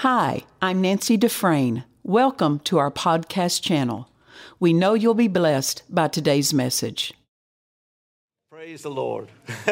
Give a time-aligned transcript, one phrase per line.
[0.00, 1.84] Hi, I'm Nancy Dufresne.
[2.02, 4.08] Welcome to our podcast channel.
[4.60, 7.14] We know you'll be blessed by today's message.
[8.50, 9.28] Praise the Lord.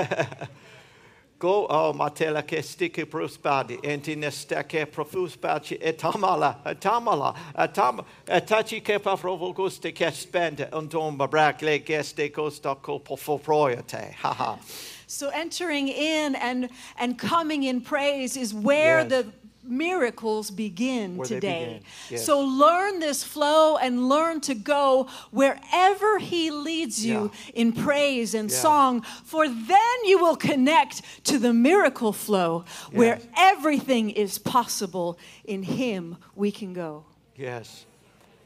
[1.38, 9.94] Go oh matela ke stike prospadi enti nestake profuspaci etamala etamala etam etachi ke pafrovoguste
[9.94, 14.12] ke spende untomba brak le geste kostako pofoproyate.
[14.14, 14.58] Ha ha.
[15.06, 19.10] So entering in and and coming in praise is where Yes.
[19.10, 19.32] the
[19.64, 21.64] miracles begin Where today.
[21.64, 22.26] begin, yes.
[22.26, 28.50] So learn this flow and learn to go wherever he leads you in praise and
[28.50, 28.56] Yeah.
[28.56, 35.62] song for then you will connect to the miracle flow where everything is possible in
[35.62, 37.04] him we can go.
[37.36, 37.86] Yes.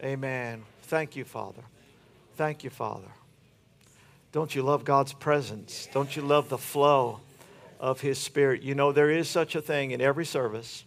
[0.02, 0.62] Amen.
[0.82, 1.62] Thank you, Father.
[2.36, 3.08] Thank you, Father.
[4.32, 5.88] Don't you love God's presence?
[5.92, 7.20] Don't you love the flow
[7.80, 8.62] of His Spirit?
[8.62, 10.84] You know, there is such a thing in every service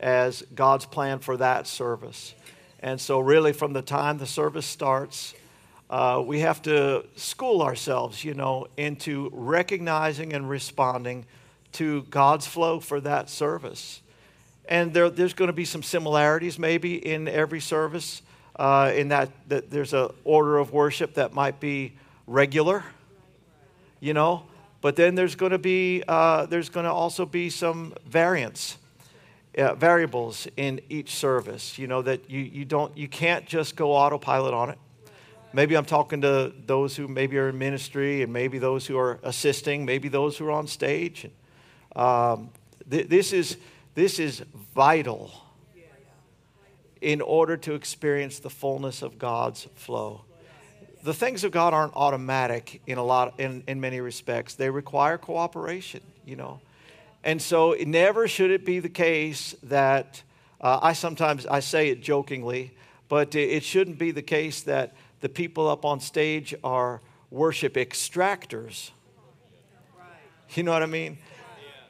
[0.00, 2.34] as God's plan for that service.
[2.80, 5.34] And so, really, from the time the service starts,
[5.90, 11.24] uh, we have to school ourselves, you know, into recognizing and responding
[11.72, 14.00] to God's flow for that service.
[14.68, 18.22] And there, there's going to be some similarities maybe in every service,
[18.56, 21.94] uh, in that, that there's an order of worship that might be
[22.26, 22.84] regular,
[24.00, 24.44] you know,
[24.80, 28.76] but then there's going to be, uh, there's going to also be some variance,
[29.58, 33.92] uh, variables in each service, you know, that you, you don't, you can't just go
[33.92, 34.78] autopilot on it.
[35.52, 39.18] Maybe I'm talking to those who maybe are in ministry and maybe those who are
[39.22, 41.28] assisting, maybe those who are on stage.
[41.96, 42.50] Um,
[42.90, 43.56] th- this, is,
[43.94, 44.42] this is
[44.74, 45.32] vital
[47.00, 50.22] in order to experience the fullness of God's flow.
[51.02, 54.54] The things of God aren't automatic in a lot in, in many respects.
[54.54, 56.60] They require cooperation, you know.
[57.24, 60.22] And so it never should it be the case that
[60.60, 62.76] uh, I sometimes I say it jokingly,
[63.08, 68.90] but it- shouldn't be the case that the people up on stage are worship extractors.
[70.54, 71.18] You know what I mean?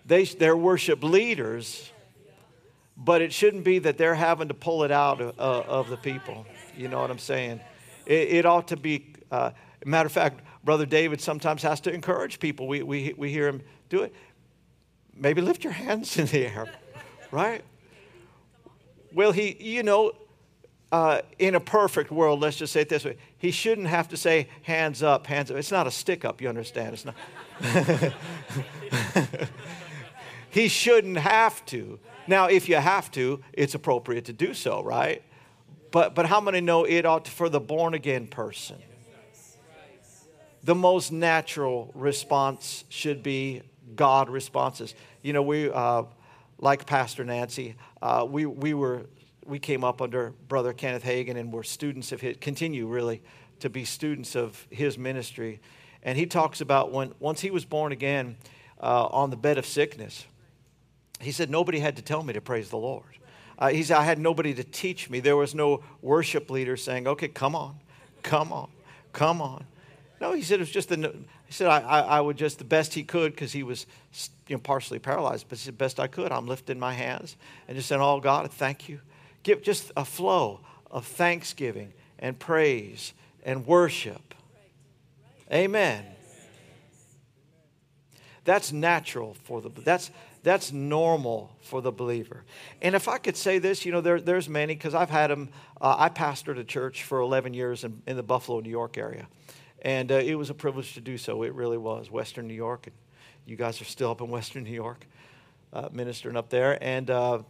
[0.07, 1.93] They, they're worship leaders,
[2.97, 5.97] but it shouldn't be that they're having to pull it out of, uh, of the
[5.97, 6.47] people.
[6.77, 7.61] You know what I'm saying?
[8.07, 9.51] It, it ought to be, uh,
[9.85, 12.67] matter of fact, Brother David sometimes has to encourage people.
[12.67, 14.15] We, we, we hear him do it.
[15.19, 16.73] Maybe lift your hands in the air,
[17.31, 17.63] right?
[19.13, 20.13] Well, he, you know,
[20.93, 24.17] uh, in a perfect world, let's just say it this way, he shouldn't have to
[24.17, 25.57] say hands up, hands up.
[25.57, 26.95] It's not a stick up, you understand?
[26.95, 27.15] It's not.
[30.51, 31.99] he shouldn't have to.
[32.27, 35.23] Now, if you have to, it's appropriate to do so, right?
[35.91, 38.77] But, but how many know it ought to, for the born again person?
[40.63, 43.63] The most natural response should be
[43.95, 44.95] God responses.
[45.23, 46.05] You know, we, uh,
[46.59, 49.07] like Pastor Nancy, uh, we, we, were,
[49.45, 53.23] we came up under Brother Kenneth Hagin and were students of his, continue really
[53.61, 55.61] to be students of his ministry.
[56.03, 58.37] And he talks about when, once he was born again
[58.81, 60.25] uh, on the bed of sickness,
[61.21, 63.05] he said, Nobody had to tell me to praise the Lord.
[63.59, 65.19] Uh, he said, I had nobody to teach me.
[65.19, 67.77] There was no worship leader saying, Okay, come on,
[68.23, 68.71] come on,
[69.13, 69.65] come on.
[70.21, 71.15] No, he said it was just the.
[71.49, 73.87] He said I, I, I would just the best he could because he was
[74.47, 76.31] you know, partially paralyzed, but he said best I could.
[76.31, 77.37] I'm lifting my hands
[77.67, 79.01] and just saying, "Oh God, thank you."
[79.43, 80.61] Give just a flow
[80.91, 84.35] of thanksgiving and praise and worship.
[85.51, 86.05] Amen.
[88.45, 90.11] That's natural for the that's
[90.43, 92.45] that's normal for the believer.
[92.83, 95.49] And if I could say this, you know, there, there's many because I've had them.
[95.81, 99.29] Uh, I pastored a church for 11 years in, in the Buffalo, New York area,
[99.83, 101.43] and uh, it was a privilege to do so.
[101.43, 102.11] It really was.
[102.11, 102.97] Western New York, and
[103.47, 105.07] you guys are still up in Western New York,
[105.73, 107.41] uh, ministering up there, and uh,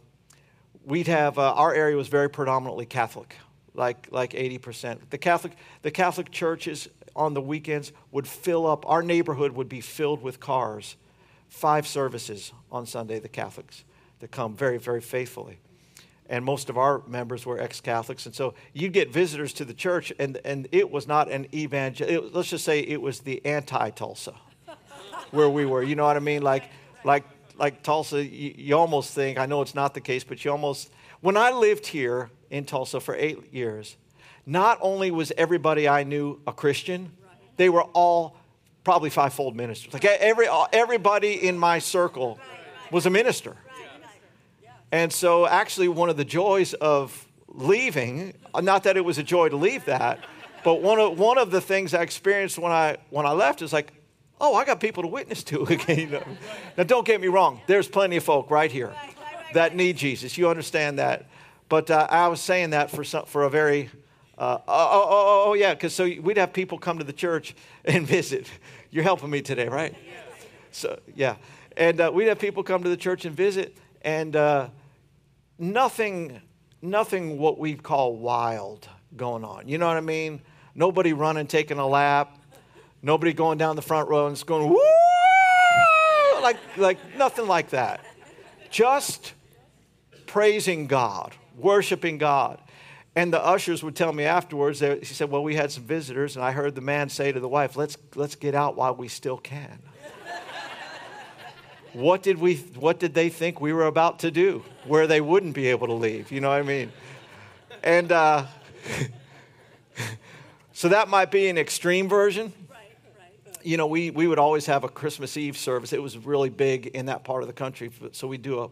[0.85, 3.35] we'd have uh, our area was very predominantly Catholic,
[3.73, 5.09] like like 80%.
[5.09, 8.87] The Catholic the Catholic churches on the weekends would fill up.
[8.87, 10.95] Our neighborhood would be filled with cars.
[11.47, 13.19] Five services on Sunday.
[13.19, 13.83] The Catholics
[14.19, 15.59] that come very very faithfully,
[16.29, 20.13] and most of our members were ex-Catholics, and so you'd get visitors to the church,
[20.19, 22.07] and and it was not an evangel.
[22.07, 24.33] It, let's just say it was the anti-Tulsa
[25.31, 25.83] where we were.
[25.83, 26.43] You know what I mean?
[26.43, 26.65] Like,
[27.03, 27.25] like,
[27.57, 30.91] like Tulsa, you, you almost think, I know it's not the case, but you almost,
[31.21, 33.97] when I lived here in Tulsa for eight years,
[34.45, 37.11] not only was everybody I knew a Christian,
[37.57, 38.37] they were all
[38.83, 39.93] probably fivefold ministers.
[39.93, 42.39] Like every, everybody in my circle
[42.91, 43.55] was a minister.
[44.91, 49.49] And so, actually, one of the joys of leaving, not that it was a joy
[49.49, 50.19] to leave that,
[50.63, 53.71] but one of, one of the things I experienced when I, when I left is
[53.71, 53.93] like,
[54.41, 56.21] oh, I got people to witness to again.
[56.77, 58.93] now, don't get me wrong, there's plenty of folk right here
[59.53, 60.37] that need Jesus.
[60.37, 61.25] You understand that?
[61.67, 63.89] But uh, I was saying that for some, for a very
[64.37, 67.55] uh, oh, oh, oh, oh, yeah, because so we'd have people come to the church
[67.85, 68.49] and visit.
[68.89, 69.93] You're helping me today, right?
[70.71, 71.35] So yeah,
[71.75, 74.69] and uh, we'd have people come to the church and visit, and uh,
[75.59, 76.41] nothing,
[76.81, 79.67] nothing what we call wild going on.
[79.67, 80.41] You know what I mean?
[80.73, 82.37] Nobody running, taking a lap.
[83.01, 84.81] Nobody going down the front row and just going woo,
[86.41, 88.03] like like nothing like that.
[88.69, 89.33] Just
[90.25, 92.59] praising God, worshiping God.
[93.15, 96.45] And the ushers would tell me afterwards, he said, Well, we had some visitors, and
[96.45, 99.37] I heard the man say to the wife, Let's, let's get out while we still
[99.37, 99.79] can.
[101.93, 105.53] What, did we, what did they think we were about to do where they wouldn't
[105.53, 106.31] be able to leave?
[106.31, 106.91] You know what I mean?
[107.83, 108.45] And uh,
[110.73, 112.53] so that might be an extreme version.
[113.61, 115.91] You know, we, we would always have a Christmas Eve service.
[115.91, 117.91] It was really big in that part of the country.
[118.13, 118.69] So we do a,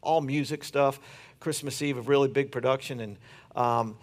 [0.00, 0.98] all music stuff.
[1.38, 3.00] Christmas Eve, a really big production.
[3.00, 3.16] And
[3.56, 3.96] um,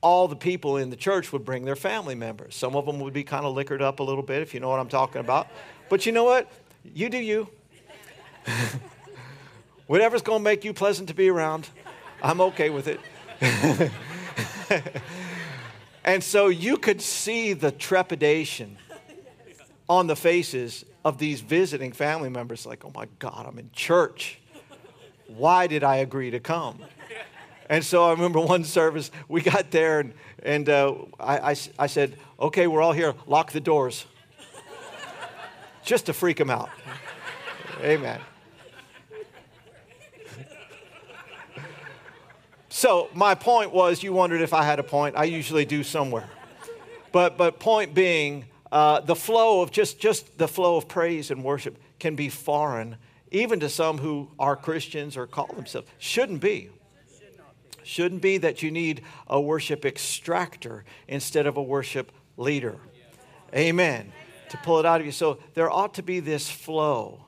[0.00, 2.54] all the people in the church would bring their family members.
[2.54, 4.68] Some of them would be kind of liquored up a little bit, if you know
[4.68, 5.48] what I'm talking about.
[5.88, 6.50] But you know what?
[6.82, 7.48] You do you.
[9.86, 11.68] Whatever's going to make you pleasant to be around,
[12.22, 13.00] I'm okay with it.
[16.04, 18.76] and so you could see the trepidation
[19.88, 24.38] on the faces of these visiting family members like, oh my God, I'm in church.
[25.26, 26.80] Why did I agree to come?
[27.70, 31.86] And so I remember one service, we got there and, and uh, I, I, I
[31.86, 34.06] said, okay, we're all here, lock the doors.
[35.82, 36.70] Just to freak them out.
[37.82, 38.20] Amen.
[42.78, 45.16] So my point was, you wondered if I had a point.
[45.16, 46.30] I usually do somewhere.
[47.10, 51.42] But, but point being, uh, the flow of just, just the flow of praise and
[51.42, 52.94] worship can be foreign,
[53.32, 55.88] even to some who are Christians or call themselves.
[55.98, 56.70] Shouldn't be
[57.82, 62.76] shouldn't be that you need a worship extractor instead of a worship leader.
[63.56, 64.12] Amen.
[64.50, 65.12] To pull it out of you.
[65.12, 67.24] So there ought to be this flow.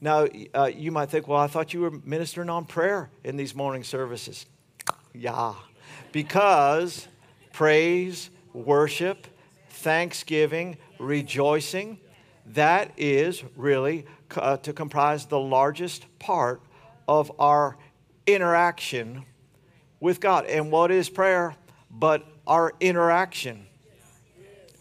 [0.00, 3.54] Now, uh, you might think, well, I thought you were ministering on prayer in these
[3.54, 4.46] morning services.
[5.12, 5.54] Yeah.
[6.12, 7.06] Because
[7.52, 9.26] praise, worship,
[9.68, 11.98] thanksgiving, rejoicing,
[12.46, 14.06] that is really
[14.36, 16.62] uh, to comprise the largest part
[17.06, 17.76] of our
[18.26, 19.24] interaction
[20.00, 20.46] with God.
[20.46, 21.54] And what is prayer?
[21.90, 23.66] But our interaction,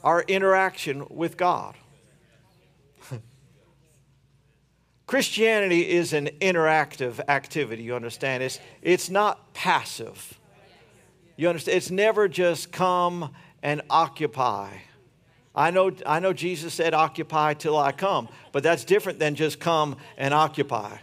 [0.04, 1.76] our interaction with God.
[5.10, 8.44] Christianity is an interactive activity, you understand?
[8.44, 10.40] It's, it's not passive.
[11.36, 11.78] You understand?
[11.78, 13.32] It's never just come
[13.64, 14.70] and occupy.
[15.56, 19.60] I know, I know Jesus said, occupy till I come, but that's different than just
[19.60, 20.98] come and occupy.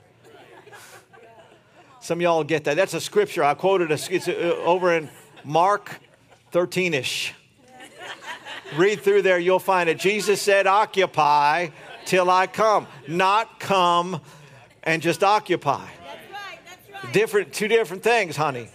[1.99, 2.77] Some y'all get that.
[2.77, 3.43] That's a scripture.
[3.43, 5.11] I quoted a, it's uh, over in
[5.43, 5.99] Mark
[6.53, 7.35] 13 ish.
[8.77, 9.99] Read through there, you'll find it.
[9.99, 11.71] Jesus said, Occupy
[12.07, 14.21] till I come, not come
[14.83, 15.85] and just occupy.
[15.85, 15.93] That's
[16.33, 17.13] right, that's right.
[17.13, 18.69] Different, two different things, honey.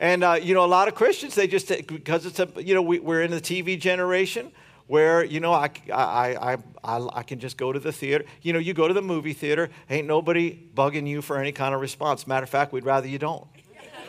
[0.00, 2.82] And uh, you know, a lot of Christians, they just because it's a you know
[2.82, 4.52] we, we're in the TV generation
[4.86, 8.24] where you know I, I, I, I, I can just go to the theater.
[8.42, 11.74] You know, you go to the movie theater, ain't nobody bugging you for any kind
[11.74, 12.28] of response.
[12.28, 13.46] Matter of fact, we'd rather you don't.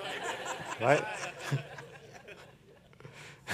[0.82, 1.04] right?
[3.50, 3.54] I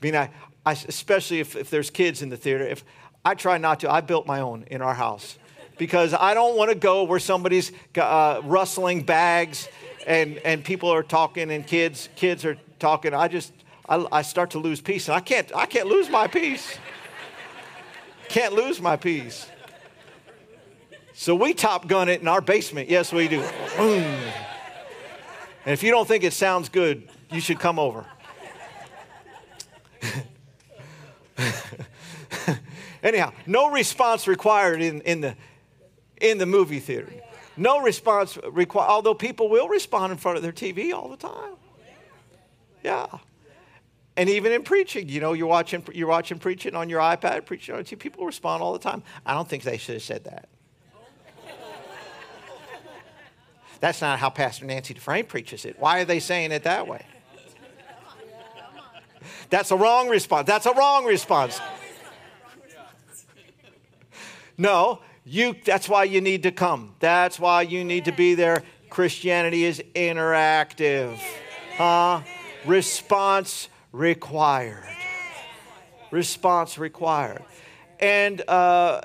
[0.00, 0.30] mean, I,
[0.64, 2.66] I especially if, if there's kids in the theater.
[2.66, 2.84] If
[3.26, 5.36] I try not to, I built my own in our house
[5.78, 9.68] because I don't want to go where somebody's uh, rustling bags
[10.06, 13.12] and and people are talking and kids kids are talking.
[13.14, 13.52] I just
[13.88, 15.08] I, I start to lose peace.
[15.08, 16.78] And I can't, I can't lose my peace.
[18.28, 19.48] Can't lose my peace.
[21.12, 22.88] So we top gun it in our basement.
[22.88, 23.40] Yes, we do.
[23.40, 24.32] And
[25.64, 28.06] if you don't think it sounds good, you should come over.
[33.06, 35.36] Anyhow, no response required in, in, the,
[36.20, 37.12] in the movie theater.
[37.56, 41.54] No response required, although people will respond in front of their TV all the time.
[42.82, 43.06] Yeah.
[44.16, 47.76] And even in preaching, you know, you're watching, you're watching preaching on your iPad, preaching
[47.76, 49.04] on TV, people respond all the time.
[49.24, 50.48] I don't think they should have said that.
[53.78, 55.78] That's not how Pastor Nancy Dufresne preaches it.
[55.78, 57.06] Why are they saying it that way?
[59.48, 60.48] That's a wrong response.
[60.48, 61.60] That's a wrong response.
[64.58, 66.94] No, you that's why you need to come.
[67.00, 68.62] That's why you need to be there.
[68.90, 71.18] Christianity is interactive.
[71.76, 72.22] Huh?
[72.64, 74.84] Response required.
[76.10, 77.44] Response required.
[77.98, 79.00] And uh,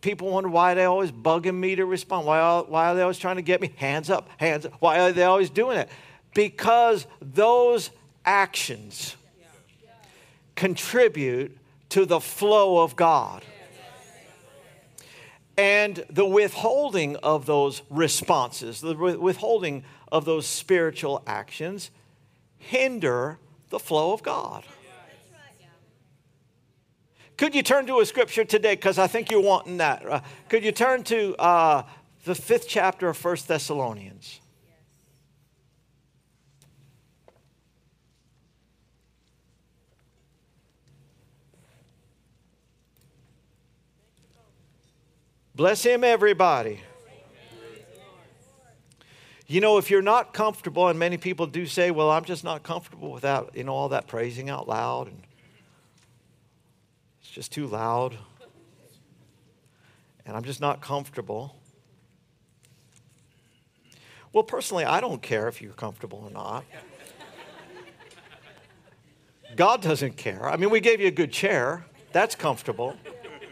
[0.00, 2.26] people wonder why they always bugging me to respond.
[2.26, 3.72] Why, why are they always trying to get me?
[3.76, 4.74] Hands up, hands up.
[4.80, 5.88] Why are they always doing it?
[6.34, 7.90] Because those
[8.24, 9.16] actions
[10.54, 11.56] contribute
[11.90, 13.44] to the flow of God.
[15.58, 21.90] And the withholding of those responses, the withholding of those spiritual actions,
[22.58, 23.38] hinder
[23.70, 24.64] the flow of God.
[27.36, 28.74] Could you turn to a scripture today?
[28.74, 30.06] Because I think you're wanting that.
[30.06, 31.82] Uh, could you turn to uh,
[32.24, 34.40] the fifth chapter of First Thessalonians?
[45.56, 46.80] Bless him, everybody.
[49.46, 52.62] You know, if you're not comfortable, and many people do say, well, I'm just not
[52.62, 55.22] comfortable without, you know, all that praising out loud, and
[57.22, 58.18] it's just too loud,
[60.26, 61.56] and I'm just not comfortable.
[64.34, 66.64] Well, personally, I don't care if you're comfortable or not.
[69.54, 70.46] God doesn't care.
[70.50, 72.94] I mean, we gave you a good chair, that's comfortable.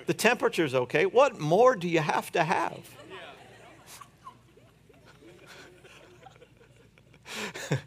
[0.06, 1.06] The temperature's okay.
[1.06, 2.78] What more do you have to have?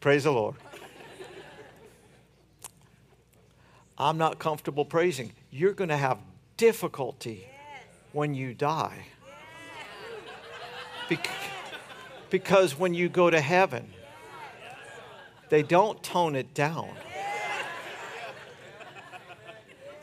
[0.00, 0.54] Praise the Lord.
[3.98, 5.32] I'm not comfortable praising.
[5.50, 6.18] You're going to have
[6.56, 7.48] difficulty
[8.12, 9.06] when you die.
[12.30, 13.90] because when you go to heaven,
[15.48, 16.90] they don't tone it down.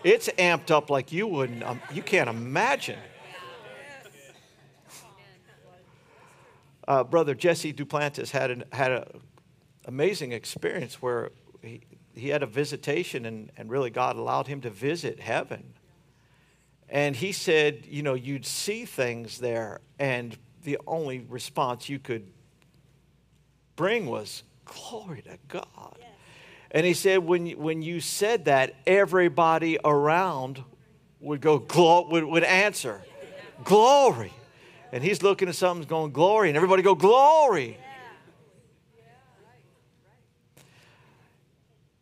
[0.05, 2.99] It's amped up like you wouldn't, um, you can't imagine.
[6.87, 9.05] Uh, Brother Jesse Duplantis had an had an
[9.85, 11.31] amazing experience where
[11.63, 11.81] he,
[12.13, 15.73] he had a visitation and, and really God allowed him to visit heaven.
[16.87, 22.31] And he said, you know, you'd see things there, and the only response you could
[23.75, 26.04] bring was, Glory to God.
[26.75, 30.61] And he said, when, when you said that, everybody around
[31.21, 31.65] would go,
[32.11, 33.01] would, would answer,
[33.63, 34.33] Glory.
[34.91, 36.49] And he's looking at something going, Glory.
[36.49, 37.77] And everybody go, Glory.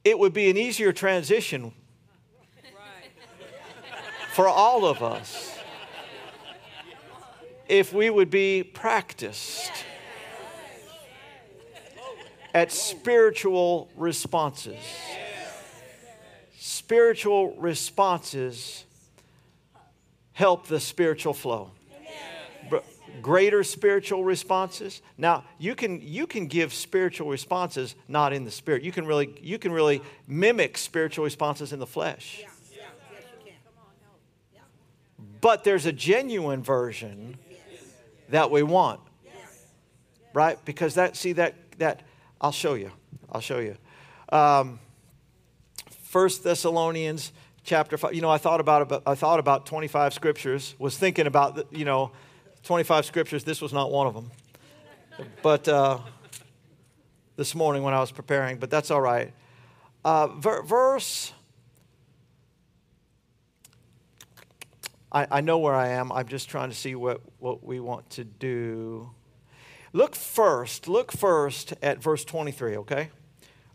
[0.03, 1.71] It would be an easier transition
[4.33, 5.55] for all of us
[7.69, 9.71] if we would be practiced
[12.53, 14.79] at spiritual responses.
[16.57, 18.85] Spiritual responses
[20.33, 21.71] help the spiritual flow.
[23.21, 25.01] Greater spiritual responses.
[25.17, 28.83] Now, you can, you can give spiritual responses not in the spirit.
[28.83, 32.43] You can really, you can really mimic spiritual responses in the flesh.
[35.41, 37.37] But there's a genuine version
[38.29, 39.01] that we want.
[40.33, 40.57] Right?
[40.65, 42.01] Because that, see, that, that,
[42.43, 42.91] I'll show you.
[43.31, 43.77] I'll show you.
[44.27, 44.79] Um,
[46.11, 47.31] 1 Thessalonians
[47.63, 48.13] chapter 5.
[48.13, 52.11] You know, I thought about, I thought about 25 scriptures, was thinking about, you know,
[52.63, 53.45] 25 scriptures.
[53.45, 54.29] This was not one of them.
[55.41, 55.99] But uh,
[57.37, 59.31] this morning when I was preparing, but that's all right.
[60.03, 61.31] Uh, ver- verse.
[65.13, 66.11] I, I know where I am.
[66.11, 69.11] I'm just trying to see what, what we want to do.
[69.93, 73.09] Look first, look first at verse 23, okay?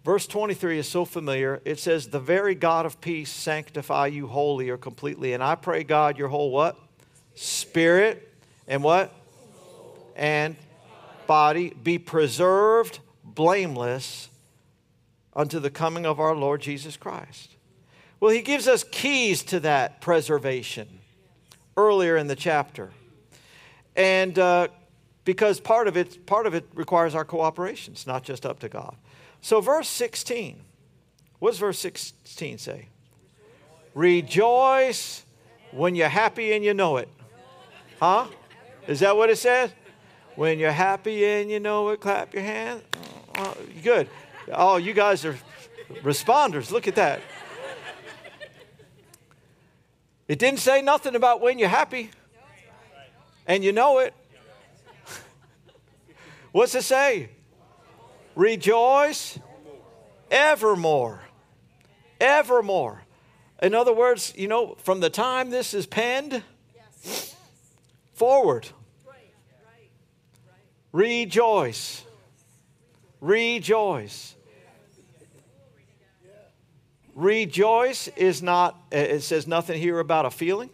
[0.05, 1.63] Verse 23 is so familiar.
[1.65, 5.33] It says, The very God of peace sanctify you wholly or completely.
[5.33, 6.77] And I pray, God, your whole what?
[7.35, 8.35] Spirit
[8.67, 9.15] and what?
[10.17, 10.57] And
[11.29, 14.29] body be preserved blameless
[15.37, 17.55] unto the coming of our Lord Jesus Christ.
[18.19, 20.89] Well, he gives us keys to that preservation
[21.77, 22.91] earlier in the chapter.
[23.95, 24.69] And uh,
[25.29, 27.93] because part of it part of it requires our cooperation.
[27.93, 28.97] It's not just up to God.
[29.43, 30.59] So verse 16.
[31.39, 32.89] What does verse 16 say?
[33.93, 35.27] Rejoice
[35.71, 37.11] when you're happy and you know it.
[38.01, 38.29] Huh?
[38.87, 39.71] Is that what it says?
[40.35, 42.83] When you're happy and you know it, clap your hands.
[43.35, 43.53] Uh,
[43.85, 44.09] good.
[44.51, 45.37] Oh, you guys are
[46.03, 46.71] responders.
[46.71, 47.21] Look at that.
[50.27, 52.13] It didn't say nothing about when you're happy
[53.47, 54.15] and you know it.
[56.59, 57.29] What's it say?
[58.35, 59.39] Rejoice
[60.29, 61.21] evermore.
[62.21, 63.03] Evermore.
[63.63, 66.43] In other words, you know, from the time this is penned
[68.13, 68.67] forward,
[70.91, 72.05] rejoice.
[73.21, 74.35] Rejoice.
[77.15, 80.71] Rejoice is not, it says nothing here about a feeling.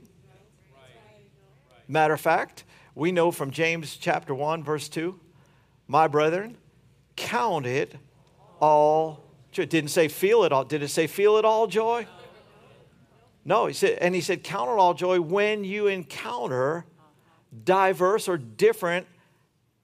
[1.87, 2.65] Matter of fact,
[2.95, 5.21] we know from James chapter 1, verse 2,
[5.87, 6.57] my brethren,
[7.17, 7.95] count it
[8.61, 9.67] all joy.
[9.67, 10.65] Didn't say feel it all.
[10.65, 12.07] Did it say feel it all joy?
[13.45, 16.87] No, he said, and he said, count it all joy when you encounter
[17.65, 19.07] diverse or different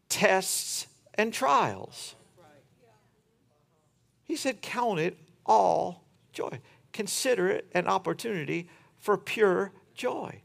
[0.08, 2.14] tests and trials.
[4.24, 6.60] He said, count it all joy.
[6.92, 10.40] Consider it an opportunity for pure joy.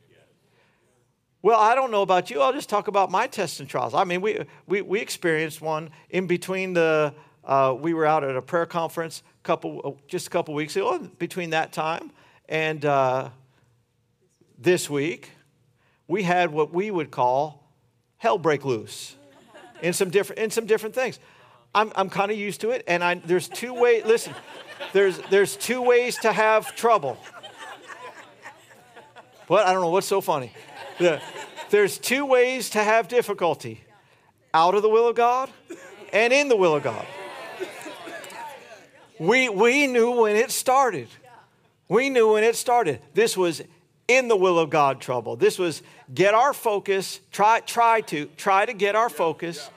[1.46, 2.42] Well, I don't know about you.
[2.42, 3.94] I'll just talk about my tests and trials.
[3.94, 8.36] I mean, we, we, we experienced one in between the, uh, we were out at
[8.36, 12.12] a prayer conference couple, uh, just a couple weeks ago, between that time
[12.50, 13.30] and uh,
[14.58, 15.30] this week,
[16.08, 17.70] we had what we would call
[18.18, 19.16] hell break loose
[19.84, 21.20] in some different, in some different things.
[21.76, 24.34] I'm, I'm kind of used to it, and I, there's two ways, listen,
[24.94, 27.20] there's, there's two ways to have trouble.
[29.46, 29.68] What?
[29.68, 30.52] I don't know what's so funny.
[31.00, 31.22] The,
[31.70, 33.84] there's two ways to have difficulty
[34.54, 35.50] out of the will of God
[36.14, 37.06] and in the will of God.
[39.20, 41.08] We, we knew when it started.
[41.88, 43.00] We knew when it started.
[43.14, 43.62] This was
[44.08, 45.36] in the will of God trouble.
[45.36, 45.82] This was
[46.14, 49.70] get our focus, try, try to, try to get our focus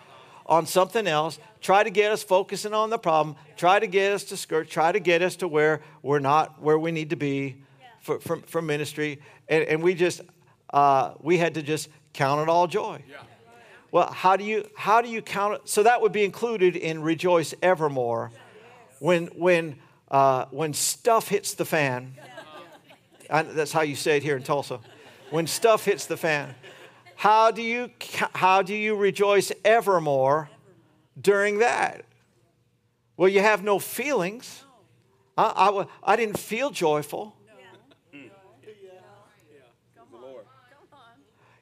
[0.46, 4.24] on something else, try to get us focusing on the problem, try to get us
[4.24, 7.56] to skirt, try to get us to where we're not where we need to be
[8.00, 9.20] for, for, for ministry.
[9.48, 10.20] And, and we just,
[10.70, 13.02] uh, we had to just count it all joy.
[13.08, 13.16] Yeah.
[13.90, 15.68] Well, how do you how do you count it?
[15.68, 18.30] So that would be included in rejoice evermore.
[18.98, 19.78] When when
[20.10, 22.14] uh, when stuff hits the fan,
[23.30, 24.80] I, that's how you say it here in Tulsa.
[25.30, 26.54] When stuff hits the fan,
[27.16, 27.90] how do you
[28.34, 30.50] how do you rejoice evermore
[31.18, 32.04] during that?
[33.16, 34.64] Well, you have no feelings.
[35.36, 37.34] I, I, I didn't feel joyful.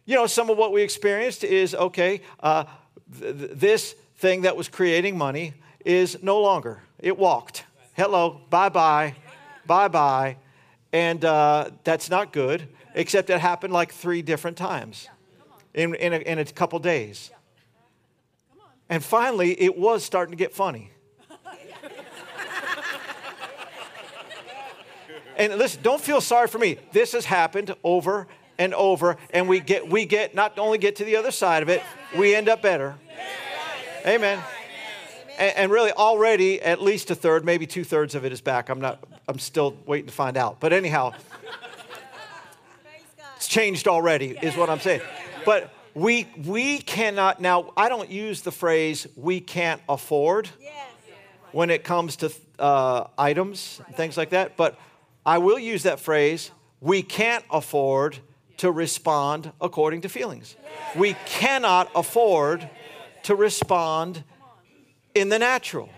[0.06, 2.64] You know, some of what we experienced is okay, uh,
[3.20, 5.52] th- this thing that was creating money
[5.84, 6.80] is no longer.
[7.00, 7.64] It walked.
[7.94, 9.16] Hello, bye bye,
[9.66, 10.36] bye bye.
[10.92, 15.08] And uh, that's not good, except it happened like three different times
[15.74, 17.30] in, in, a, in a couple days.
[18.88, 20.92] And finally, it was starting to get funny.
[25.36, 26.78] and listen, don't feel sorry for me.
[26.92, 31.04] This has happened over and over, and we get we get not only get to
[31.04, 31.82] the other side of it,
[32.16, 32.94] we end up better.
[34.06, 34.38] Amen.
[35.38, 38.68] And, and really, already at least a third, maybe two thirds of it is back.
[38.68, 39.02] I'm not.
[39.28, 40.60] I'm still waiting to find out.
[40.60, 41.12] But anyhow,
[43.36, 45.02] it's changed already, is what I'm saying.
[45.44, 47.72] But we we cannot now.
[47.76, 50.48] I don't use the phrase "we can't afford"
[51.52, 54.56] when it comes to uh, items things like that.
[54.56, 54.78] But
[55.24, 58.18] I will use that phrase we can't afford
[58.58, 60.56] to respond according to feelings.
[60.94, 62.68] We cannot afford
[63.24, 64.24] to respond
[65.14, 65.88] in the natural.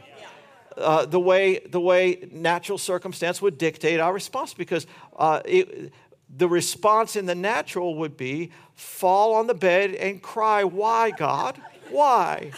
[0.76, 5.92] Uh, the way the way natural circumstance would dictate our response, because uh, it,
[6.36, 11.60] the response in the natural would be fall on the bed and cry, "Why, God?
[11.90, 12.52] Why?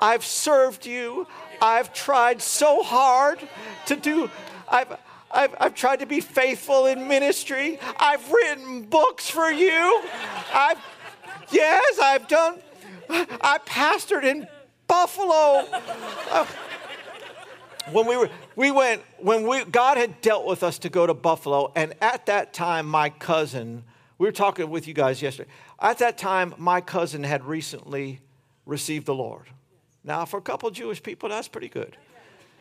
[0.00, 1.26] I've served you.
[1.62, 3.40] I've tried so hard
[3.86, 4.30] to do.
[4.68, 4.98] I've
[5.30, 7.78] I've, I've tried to be faithful in ministry.
[7.98, 10.02] I've written books for you.
[10.52, 10.78] I've,
[11.50, 12.60] yes, I've done,
[13.10, 14.46] I pastored in
[14.86, 15.66] Buffalo.
[16.30, 16.46] Uh,
[17.92, 21.14] when we were, we went, when we, God had dealt with us to go to
[21.14, 23.84] Buffalo, and at that time, my cousin,
[24.18, 25.50] we were talking with you guys yesterday.
[25.80, 28.20] At that time, my cousin had recently
[28.66, 29.46] received the Lord.
[30.04, 31.96] Now, for a couple Jewish people, that's pretty good.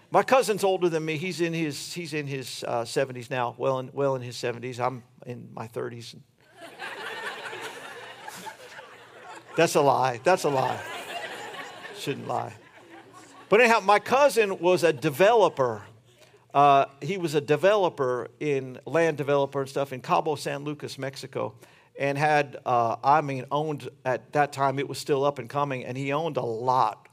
[0.10, 1.17] My cousin's older than me.
[1.17, 4.80] He's in his, he's in his uh, 70s now, well in, well in his 70s.
[4.80, 6.15] I'm in my 30s.
[9.58, 10.22] That's a lie.
[10.24, 10.80] That's a lie.
[11.98, 12.54] Shouldn't lie.
[13.50, 15.82] But anyhow, my cousin was a developer.
[16.54, 21.56] Uh, he was a developer in land developer and stuff in Cabo San Lucas, Mexico,
[22.00, 25.84] and had, uh, I mean, owned at that time, it was still up and coming,
[25.84, 27.07] and he owned a lot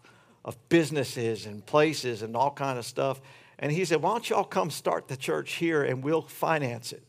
[0.44, 3.20] of businesses and places and all kind of stuff.
[3.58, 7.02] And he said, Why don't y'all come start the church here and we'll finance it?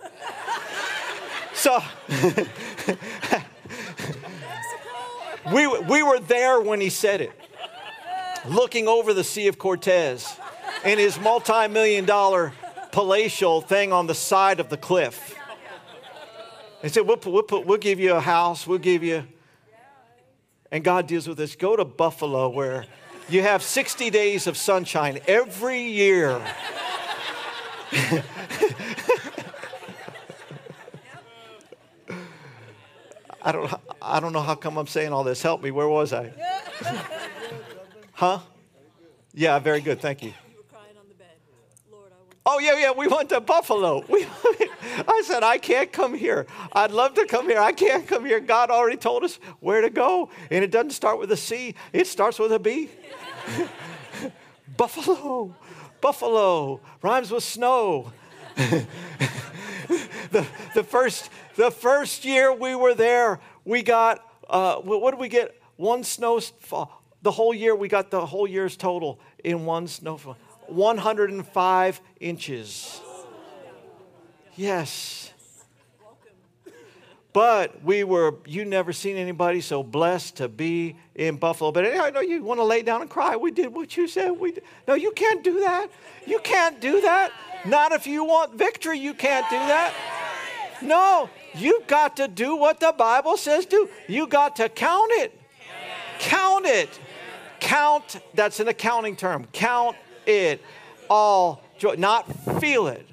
[1.52, 1.82] so
[5.52, 7.32] we, we were there when he said it,
[8.46, 10.38] looking over the Sea of Cortez
[10.84, 12.52] in his multi million dollar
[12.92, 15.36] palatial thing on the side of the cliff.
[16.82, 19.24] He said, we'll, we'll, put, we'll give you a house, we'll give you
[20.70, 21.56] and God deals with this.
[21.56, 22.86] Go to Buffalo where
[23.28, 26.40] you have 60 days of sunshine every year.
[33.42, 35.42] I don't, I don't know how come I'm saying all this.
[35.42, 35.70] Help me.
[35.70, 36.32] Where was I?
[38.12, 38.40] huh?
[39.32, 40.00] Yeah, very good.
[40.00, 40.34] Thank you.
[42.44, 44.04] Oh, yeah, yeah, we went to Buffalo.
[44.10, 44.26] We,
[45.06, 46.46] I said, I can't come here.
[46.72, 47.60] I'd love to come here.
[47.60, 48.40] I can't come here.
[48.40, 50.30] God already told us where to go.
[50.50, 52.90] And it doesn't start with a C, it starts with a B.
[54.76, 55.54] Buffalo,
[56.00, 58.12] Buffalo, rhymes with snow.
[58.56, 58.86] the,
[60.74, 65.60] the, first, the first year we were there, we got, uh, what did we get?
[65.76, 67.02] One snowfall.
[67.22, 70.36] The whole year, we got the whole year's total in one snowfall.
[70.68, 73.00] 105 inches.
[74.60, 75.32] Yes.
[77.32, 81.72] But we were, you never seen anybody so blessed to be in Buffalo.
[81.72, 83.36] But I know you want to lay down and cry.
[83.36, 84.32] We did what you said.
[84.32, 84.64] We did.
[84.86, 85.88] No, you can't do that.
[86.26, 87.32] You can't do that.
[87.64, 89.94] Not if you want victory, you can't do that.
[90.82, 93.88] No, you've got to do what the Bible says do.
[94.08, 95.40] You got to count it.
[96.18, 97.00] Count it.
[97.60, 99.46] Count, that's an accounting term.
[99.52, 99.96] Count
[100.26, 100.60] it
[101.08, 103.06] all joy, not feel it.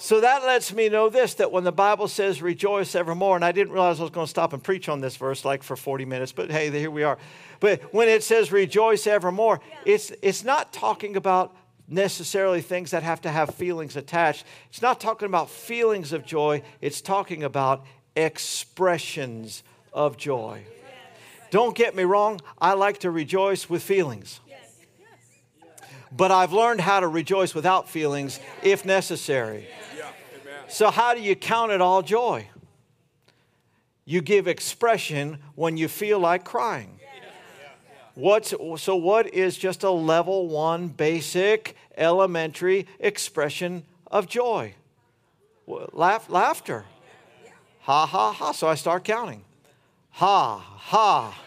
[0.00, 3.52] So that lets me know this that when the Bible says rejoice evermore, and I
[3.52, 6.06] didn't realize I was going to stop and preach on this verse like for 40
[6.06, 7.18] minutes, but hey, here we are.
[7.60, 11.54] But when it says rejoice evermore, it's, it's not talking about
[11.86, 14.46] necessarily things that have to have feelings attached.
[14.70, 17.84] It's not talking about feelings of joy, it's talking about
[18.16, 20.64] expressions of joy.
[21.50, 24.40] Don't get me wrong, I like to rejoice with feelings.
[26.10, 29.68] But I've learned how to rejoice without feelings if necessary.
[30.70, 32.48] So, how do you count it all joy?
[34.04, 37.00] You give expression when you feel like crying.
[38.14, 44.74] What's, so, what is just a level one basic elementary expression of joy?
[45.66, 46.84] Laugh, laughter.
[47.80, 48.52] Ha, ha, ha.
[48.52, 49.42] So I start counting.
[50.12, 51.38] Ha, ha,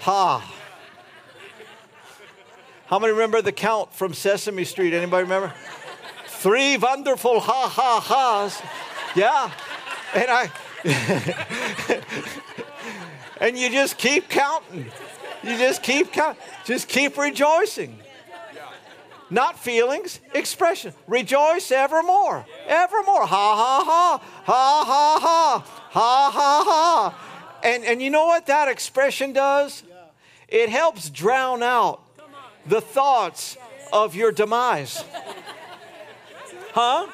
[0.00, 0.54] ha.
[2.86, 4.94] How many remember the count from Sesame Street?
[4.94, 5.52] Anybody remember?
[6.46, 8.62] Three wonderful ha ha ha's.
[9.16, 9.50] Yeah.
[10.14, 10.48] And I
[13.40, 14.86] and you just keep counting.
[15.42, 16.40] You just keep counting.
[16.64, 17.98] Just keep rejoicing.
[19.28, 20.94] Not feelings, expression.
[21.08, 22.46] Rejoice evermore.
[22.68, 23.26] Evermore.
[23.26, 24.22] Ha ha ha.
[24.44, 25.64] Ha ha ha.
[25.90, 27.58] Ha ha ha.
[27.64, 29.82] And and you know what that expression does?
[30.46, 32.02] It helps drown out
[32.66, 33.56] the thoughts
[33.92, 35.02] of your demise.
[36.76, 37.06] Huh?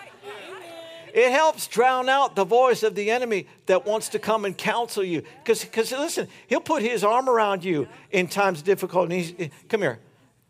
[1.14, 5.04] It helps drown out the voice of the enemy that wants to come and counsel
[5.04, 5.22] you.
[5.44, 9.52] Because, listen, he'll put his arm around you in times of difficulty.
[9.68, 10.00] come here,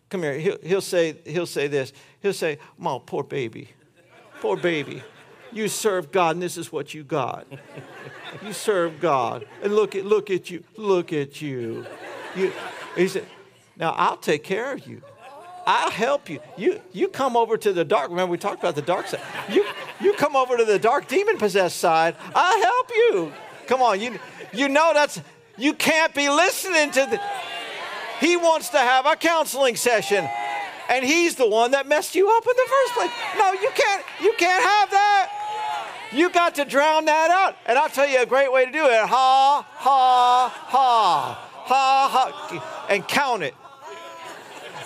[0.08, 0.38] come here.
[0.38, 1.92] He'll, he'll, say, he'll say this.
[2.22, 3.68] He'll say, "Oh, poor baby,
[4.40, 5.02] poor baby.
[5.52, 7.46] You serve God, and this is what you got.
[8.42, 11.84] You serve God, and look at look at you, look at you.
[12.34, 12.50] you
[12.96, 13.26] he said,
[13.76, 15.02] now I'll take care of you.
[15.66, 16.40] I'll help you.
[16.56, 18.10] You you come over to the dark.
[18.10, 19.20] Remember we talked about the dark side.
[19.48, 19.64] You
[20.00, 22.16] you come over to the dark demon possessed side.
[22.34, 23.32] I'll help you.
[23.66, 24.18] Come on, you
[24.52, 25.20] you know that's
[25.56, 27.20] you can't be listening to the
[28.20, 30.28] He wants to have a counseling session.
[30.88, 33.10] And he's the one that messed you up in the first place.
[33.38, 35.30] No, you can't you can't have that.
[36.12, 37.56] You got to drown that out.
[37.66, 38.98] And I'll tell you a great way to do it.
[38.98, 43.54] Ha ha ha ha ha and count it.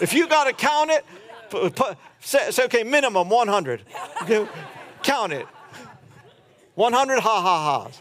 [0.00, 1.04] If you got to count it,
[2.20, 3.82] say, say, okay, minimum 100.
[5.02, 5.46] count it.
[6.74, 8.00] 100 ha ha ha's.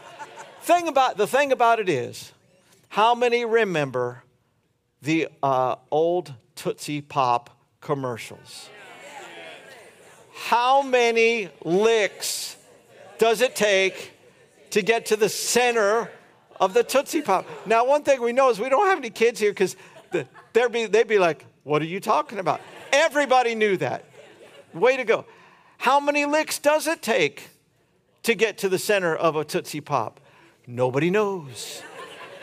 [0.62, 2.32] Thing about, the thing about it is,
[2.88, 4.24] how many remember
[5.02, 8.68] the uh, old Tootsie Pop commercials?
[10.34, 12.56] How many licks
[13.18, 14.12] does it take
[14.70, 16.10] to get to the center
[16.60, 17.46] of the Tootsie Pop?
[17.66, 19.76] Now, one thing we know is we don't have any kids here because
[20.10, 22.60] they'd be, they'd be like, what are you talking about?
[22.92, 24.04] Everybody knew that.
[24.72, 25.24] Way to go.
[25.78, 27.48] How many licks does it take
[28.22, 30.20] to get to the center of a Tootsie Pop?
[30.68, 31.82] Nobody knows.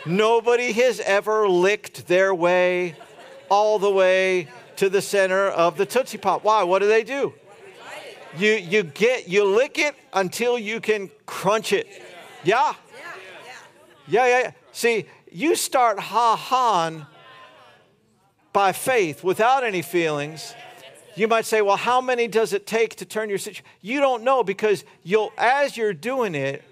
[0.05, 2.97] Nobody has ever licked their way
[3.47, 6.43] all the way to the center of the Tootsie Pop.
[6.43, 6.63] Why?
[6.63, 7.33] What do they do?
[8.37, 11.87] You, you get you lick it until you can crunch it.
[12.43, 12.73] Yeah.
[14.05, 14.51] Yeah, yeah, yeah.
[14.73, 17.07] See, you start ha ha
[18.53, 20.53] by faith without any feelings,
[21.15, 23.65] you might say, well, how many does it take to turn your situation?
[23.81, 26.63] You don't know because you'll, as you're doing it,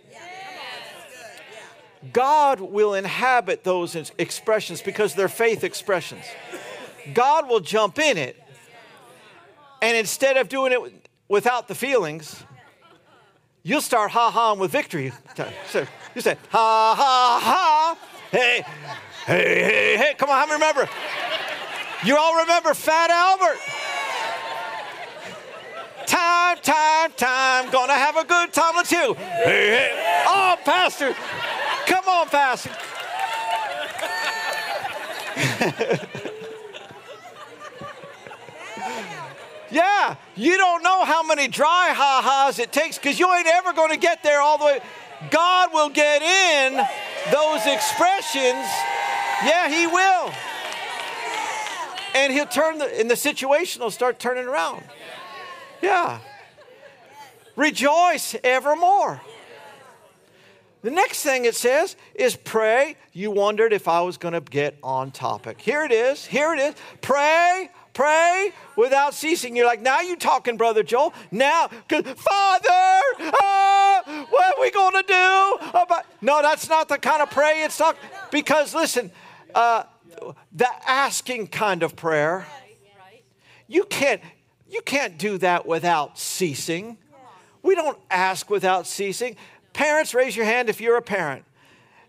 [2.13, 6.24] God will inhabit those expressions because they're faith expressions.
[7.13, 8.41] God will jump in it.
[9.84, 12.44] And instead of doing it without the feelings,
[13.63, 15.12] you'll start ha haing with victory.
[15.67, 17.98] So you say, ha ha ha,
[18.32, 18.63] hey,
[19.26, 20.13] hey, hey, hey.
[20.17, 20.89] Come on, how many remember?
[22.03, 23.59] You all remember Fat Albert?
[26.07, 28.75] Time, time, time, gonna have a good time.
[28.75, 29.13] Let's hear.
[29.13, 30.23] Hey, hey.
[30.27, 31.13] Oh, Pastor,
[31.85, 32.71] come on, Pastor.
[39.71, 43.71] Yeah, you don't know how many dry ha ha's it takes because you ain't ever
[43.71, 44.79] going to get there all the way.
[45.29, 46.75] God will get in
[47.31, 48.67] those expressions.
[49.45, 50.33] Yeah, He will.
[52.15, 54.84] And He'll turn the, and the situation will start turning around.
[55.82, 56.19] Yeah.
[57.56, 59.21] Rejoice evermore.
[60.84, 62.97] The next thing it says is pray.
[63.13, 65.62] You wondered if I was going to get on topic.
[65.62, 66.26] Here it is.
[66.26, 66.76] Here it is.
[67.02, 69.56] Pray Pray without ceasing.
[69.56, 71.13] You're like, now you talking, Brother Joel.
[71.30, 75.67] Now, Father, uh, what are we going to do?
[75.69, 76.06] About?
[76.21, 77.97] No, that's not the kind of pray it's not.
[78.32, 79.12] Because listen,
[79.54, 79.84] uh,
[80.52, 82.45] the asking kind of prayer,
[83.67, 84.21] you can't,
[84.69, 86.97] you can't do that without ceasing.
[87.62, 89.36] We don't ask without ceasing.
[89.74, 91.45] Parents, raise your hand if you're a parent.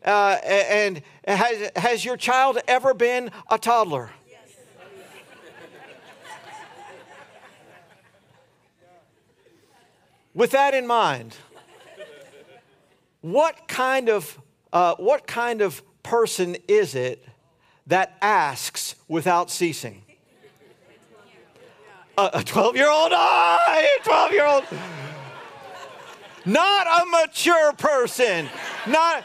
[0.04, 4.10] Uh, and has, has your child ever been a toddler?
[10.34, 11.36] With that in mind,
[13.20, 14.40] what kind of,
[14.72, 17.24] uh, what kind of person is it
[17.92, 20.02] that asks without ceasing?
[22.16, 23.12] A 12 year old?
[23.12, 24.64] Ah, 12 year old.
[26.46, 28.48] Not a mature person.
[28.86, 29.24] Not.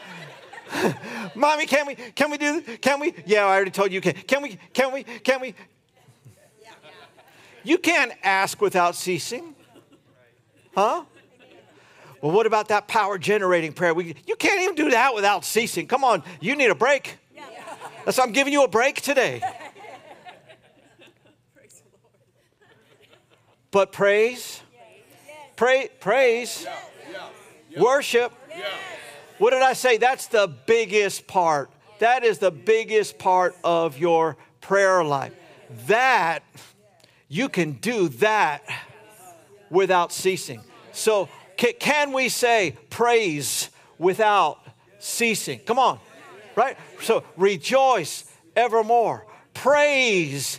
[1.34, 2.78] Mommy, can we can we do this?
[2.80, 3.14] can we?
[3.24, 4.12] Yeah, I already told you can.
[4.12, 5.54] Can we can we can we?
[7.64, 9.54] You can't ask without ceasing.
[10.74, 11.04] Huh?
[12.20, 13.94] Well, what about that power generating prayer?
[13.94, 15.86] We, you can't even do that without ceasing.
[15.86, 17.16] Come on, you need a break.
[18.08, 19.42] That's why I'm giving you a break today.
[23.70, 24.62] But praise,
[25.56, 26.66] pray, praise,
[27.76, 28.32] worship.
[29.36, 29.98] What did I say?
[29.98, 31.68] That's the biggest part.
[31.98, 35.34] That is the biggest part of your prayer life.
[35.86, 36.44] That,
[37.28, 38.62] you can do that
[39.68, 40.62] without ceasing.
[40.92, 43.68] So, can we say praise
[43.98, 44.60] without
[44.98, 45.58] ceasing?
[45.58, 46.00] Come on,
[46.58, 46.76] right?
[47.02, 48.24] So, rejoice
[48.56, 49.26] evermore.
[49.54, 50.58] Praise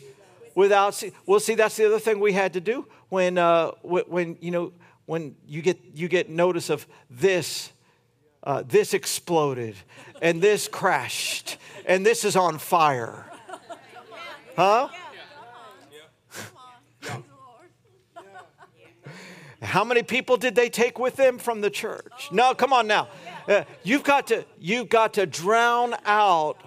[0.55, 1.13] without ceasing.
[1.25, 4.71] Well, see, that's the other thing we had to do when, uh, when you know,
[5.07, 7.73] when you get, you get notice of this,
[8.43, 9.75] uh, this exploded,
[10.21, 13.25] and this crashed, and this is on fire.
[14.55, 14.87] Huh?
[19.61, 22.29] How many people did they take with them from the church?
[22.31, 23.09] No, come on now.
[23.47, 26.57] Uh, you've got to you've got to drown out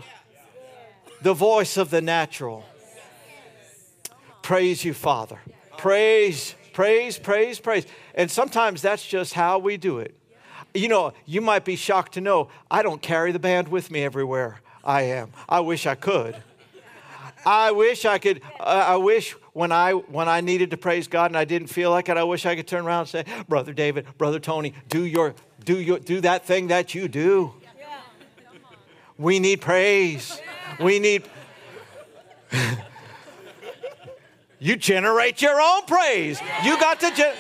[1.23, 2.65] the voice of the natural.
[4.43, 5.39] Praise you, Father.
[5.79, 7.87] Praise, praise, praise, praise.
[8.15, 10.15] And sometimes that's just how we do it.
[10.75, 14.03] You know, you might be shocked to know I don't carry the band with me
[14.05, 15.33] everywhere I am.
[15.49, 16.37] I wish I could.
[17.45, 18.43] I wish I could.
[18.59, 21.91] Uh, I wish when I when I needed to praise God and I didn't feel
[21.91, 25.05] like it, I wish I could turn around and say, "Brother David, Brother Tony, do
[25.05, 27.55] your do your do that thing that you do."
[29.19, 30.41] We need praise.
[30.81, 31.25] We need.
[34.59, 36.41] you generate your own praise.
[36.65, 37.37] You got to, gen-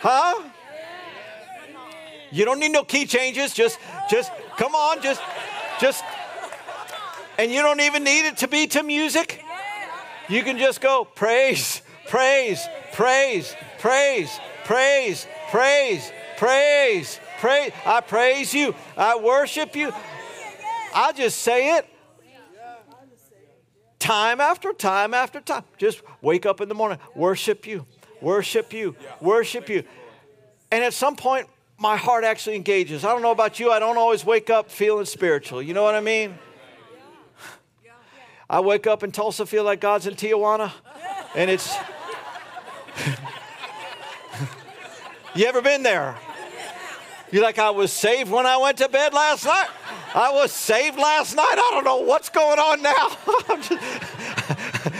[0.00, 0.42] huh?
[2.30, 3.52] You don't need no key changes.
[3.54, 3.78] Just,
[4.10, 5.02] just come on.
[5.02, 5.22] Just,
[5.80, 6.04] just
[7.38, 9.42] and you don't even need it to be to music.
[10.28, 17.72] You can just go praise, praise, praise, praise, praise, praise, praise, praise.
[17.84, 18.74] I praise you.
[18.96, 19.92] I worship you.
[20.94, 21.86] I'll just say it
[23.98, 25.64] time after time after time.
[25.78, 27.86] Just wake up in the morning, worship you,
[28.20, 29.84] worship you, worship you.
[30.70, 33.04] And at some point, my heart actually engages.
[33.04, 35.62] I don't know about you, I don't always wake up feeling spiritual.
[35.62, 36.38] You know what I mean?
[38.48, 40.72] I wake up in Tulsa, feel like God's in Tijuana,
[41.34, 41.74] and it's.
[45.34, 46.16] you ever been there?
[47.32, 49.68] You're like, I was saved when I went to bed last night.
[50.14, 51.56] I was saved last night.
[51.58, 53.16] I don't know what's going on now.
[53.56, 53.72] just,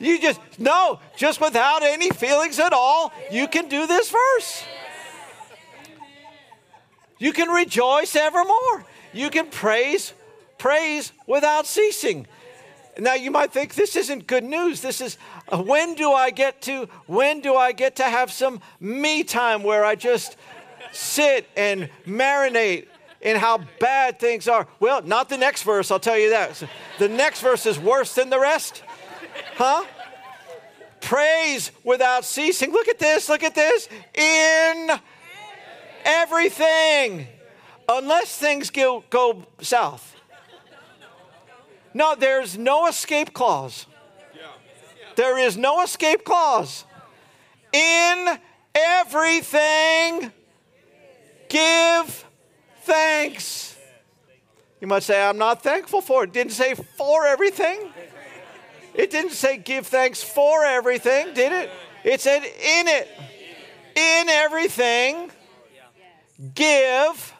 [0.00, 4.64] you just, no, just without any feelings at all, you can do this verse.
[7.18, 8.86] You can rejoice evermore.
[9.12, 10.14] You can praise,
[10.56, 12.26] praise without ceasing.
[12.98, 14.80] Now you might think this isn't good news.
[14.80, 18.60] This is uh, when do I get to when do I get to have some
[18.80, 20.36] me time where I just
[20.92, 22.86] sit and marinate
[23.20, 24.68] in how bad things are?
[24.78, 26.56] Well, not the next verse, I'll tell you that.
[26.56, 28.82] So the next verse is worse than the rest.
[29.56, 29.84] Huh?
[31.00, 32.72] Praise without ceasing.
[32.72, 33.88] Look at this, look at this.
[34.14, 34.90] In
[36.04, 37.26] everything.
[37.88, 40.13] Unless things go, go south.
[41.94, 43.86] No, there's no escape clause.
[45.14, 46.84] There is no escape clause.
[47.72, 48.38] In
[48.74, 50.32] everything,
[51.48, 52.24] give
[52.82, 53.76] thanks.
[54.80, 56.28] You might say, I'm not thankful for it.
[56.28, 56.32] it.
[56.32, 57.92] Didn't say for everything.
[58.94, 61.70] It didn't say give thanks for everything, did it?
[62.04, 63.08] It said in it.
[63.96, 65.30] In everything,
[66.54, 67.34] give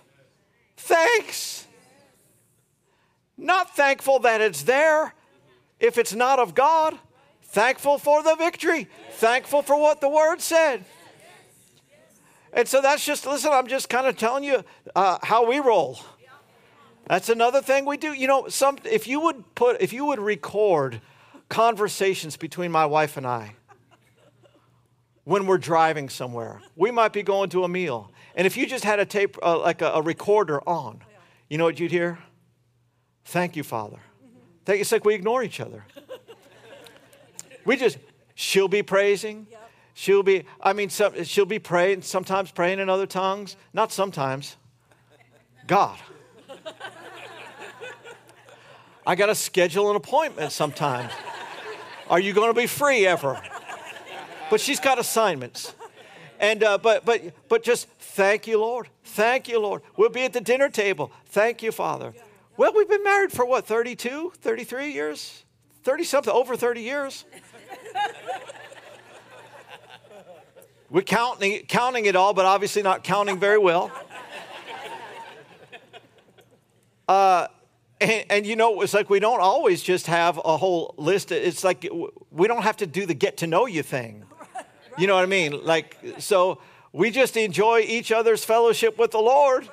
[0.77, 1.64] thanks.
[3.37, 5.15] Not thankful that it's there
[5.81, 6.99] if it's not of God.
[7.43, 8.89] Thankful for the victory.
[9.13, 10.85] Thankful for what the word said.
[12.53, 15.99] And so that's just, listen, I'm just kind of telling you uh, how we roll.
[17.09, 18.13] That's another thing we do.
[18.13, 21.01] You know, some, if you would put, if you would record
[21.49, 23.57] conversations between my wife and I
[25.25, 28.11] when we're driving somewhere, we might be going to a meal.
[28.37, 31.01] And if you just had a tape, uh, like a, a recorder on,
[31.49, 32.19] you know what you'd hear?
[33.25, 33.99] Thank you, Father.
[34.65, 34.81] Thank you.
[34.83, 35.85] It's like we ignore each other.
[37.65, 37.99] We just,
[38.35, 39.47] she'll be praising.
[39.95, 43.57] She'll be, I mean, some, she'll be praying, sometimes praying in other tongues.
[43.73, 44.57] Not sometimes.
[45.67, 45.99] God.
[49.07, 51.13] I got to schedule an appointment sometimes.
[52.09, 53.41] Are you going to be free ever?
[54.51, 55.75] But she's got assignments.
[56.41, 58.89] And, uh, but, but, but just thank you, Lord.
[59.05, 59.83] Thank you, Lord.
[59.97, 61.13] We'll be at the dinner table.
[61.27, 62.15] Thank you, Father.
[62.57, 65.45] Well, we've been married for what, 32, 33 years?
[65.83, 67.25] 30 something, over 30 years.
[70.89, 73.91] We're counting, counting it all, but obviously not counting very well.
[77.09, 77.49] Uh,
[78.01, 81.33] and, and, you know, it's like we don't always just have a whole list.
[81.33, 81.89] It's like
[82.31, 84.25] we don't have to do the get to know you thing.
[84.97, 85.65] You know what I mean?
[85.65, 86.61] Like, so
[86.93, 89.69] we just enjoy each other's fellowship with the Lord.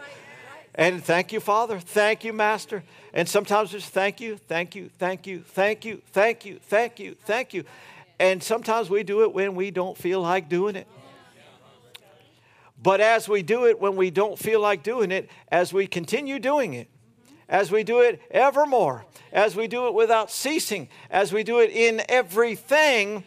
[0.76, 1.80] And thank you, Father.
[1.80, 2.84] Thank you, Master.
[3.14, 7.16] And sometimes it's thank you, thank you, thank you, thank you, thank you, thank you,
[7.26, 7.66] thank you.
[8.20, 10.88] And sometimes we do it when we don't feel like doing it.
[12.82, 16.40] But as we do it when we don't feel like doing it, as we continue
[16.40, 16.88] doing it,
[17.50, 21.70] as we do it evermore, as we do it without ceasing, as we do it
[21.70, 23.24] in everything,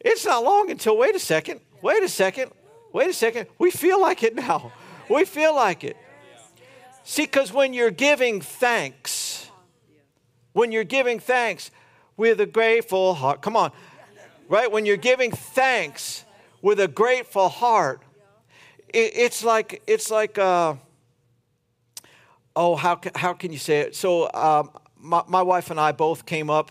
[0.00, 2.50] it's not long until, wait a second, wait a second,
[2.92, 4.72] wait a second, we feel like it now.
[5.08, 5.96] We feel like it.
[7.04, 9.48] See, because when you're giving thanks,
[10.52, 11.70] when you're giving thanks
[12.16, 13.72] with a grateful heart, come on,
[14.48, 14.70] right?
[14.70, 16.24] When you're giving thanks
[16.60, 18.02] with a grateful heart,
[18.88, 20.74] it, it's like, it's like, uh,
[22.54, 23.96] oh, how, how can you say it?
[23.96, 26.70] So, um, my, my wife and I both came up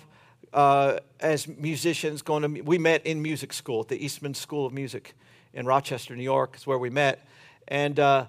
[0.54, 4.72] uh, as musicians going to, we met in music school at the Eastman School of
[4.72, 5.13] Music
[5.54, 7.28] in Rochester, New York, is where we met.
[7.67, 8.28] And uh,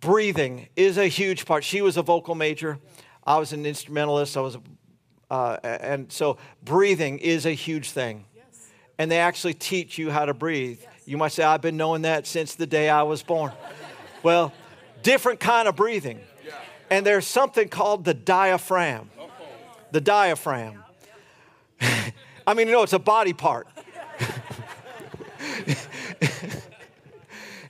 [0.00, 1.64] breathing is a huge part.
[1.64, 2.78] She was a vocal major.
[3.24, 4.36] I was an instrumentalist.
[4.36, 4.58] I was,
[5.30, 8.26] uh, and so breathing is a huge thing.
[8.98, 10.80] And they actually teach you how to breathe.
[11.04, 13.52] You might say, I've been knowing that since the day I was born.
[14.22, 14.52] well,
[15.02, 16.20] different kind of breathing.
[16.90, 19.10] And there's something called the diaphragm.
[19.90, 20.84] The diaphragm.
[22.46, 23.66] I mean, you know, it's a body part.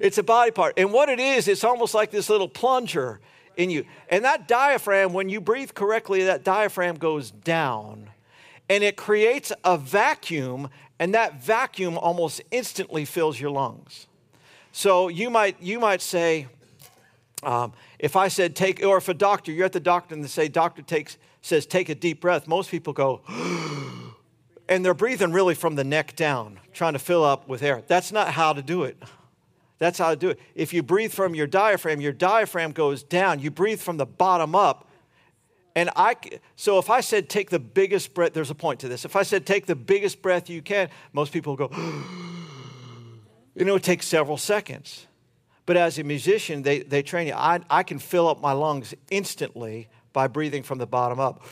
[0.04, 0.74] It's a body part.
[0.76, 3.20] And what it is, it's almost like this little plunger
[3.56, 3.86] in you.
[4.10, 8.10] And that diaphragm, when you breathe correctly, that diaphragm goes down
[8.68, 14.06] and it creates a vacuum, and that vacuum almost instantly fills your lungs.
[14.72, 16.48] So you might, you might say,
[17.42, 20.28] um, if I said take, or if a doctor, you're at the doctor and they
[20.28, 23.22] say, doctor takes, says take a deep breath, most people go,
[24.68, 27.82] and they're breathing really from the neck down, trying to fill up with air.
[27.86, 29.02] That's not how to do it.
[29.79, 30.41] That's how to do it.
[30.55, 33.41] If you breathe from your diaphragm, your diaphragm goes down.
[33.41, 34.89] You breathe from the bottom up.
[35.77, 36.14] And I,
[36.55, 39.05] so if I said take the biggest breath, there's a point to this.
[39.05, 41.70] If I said take the biggest breath you can, most people go,
[43.55, 45.07] you know, it takes several seconds.
[45.66, 47.35] But as a musician, they, they train you.
[47.35, 51.43] I, I can fill up my lungs instantly by breathing from the bottom up.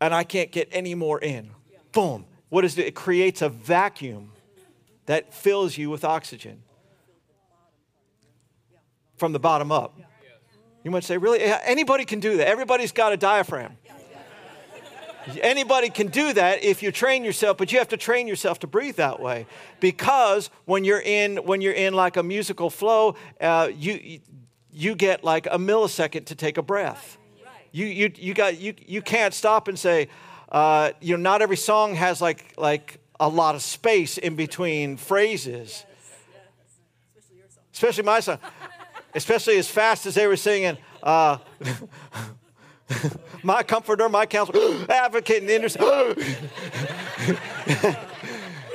[0.00, 1.50] And I can't get any more in.
[1.92, 2.26] Boom.
[2.50, 2.86] What is it?
[2.86, 4.30] It creates a vacuum
[5.06, 6.62] that fills you with oxygen
[9.16, 9.98] from the bottom up.
[10.82, 11.40] You might say, really?
[11.42, 12.46] Anybody can do that.
[12.46, 13.76] Everybody's got a diaphragm.
[15.40, 18.66] Anybody can do that if you train yourself, but you have to train yourself to
[18.66, 19.46] breathe that way.
[19.80, 24.20] Because when you're in, when you're in like a musical flow, uh, you,
[24.70, 27.16] you get like a millisecond to take a breath.
[27.72, 30.08] You, you, you, got, you, you can't stop and say,
[30.52, 34.96] uh, you know, not every song has like, like a lot of space in between
[34.96, 35.84] phrases.
[37.72, 38.38] Especially my son.
[39.14, 40.76] Especially as fast as they were singing.
[41.02, 41.38] Uh,
[43.42, 46.14] my comforter, my counselor, advocate, and intercessor.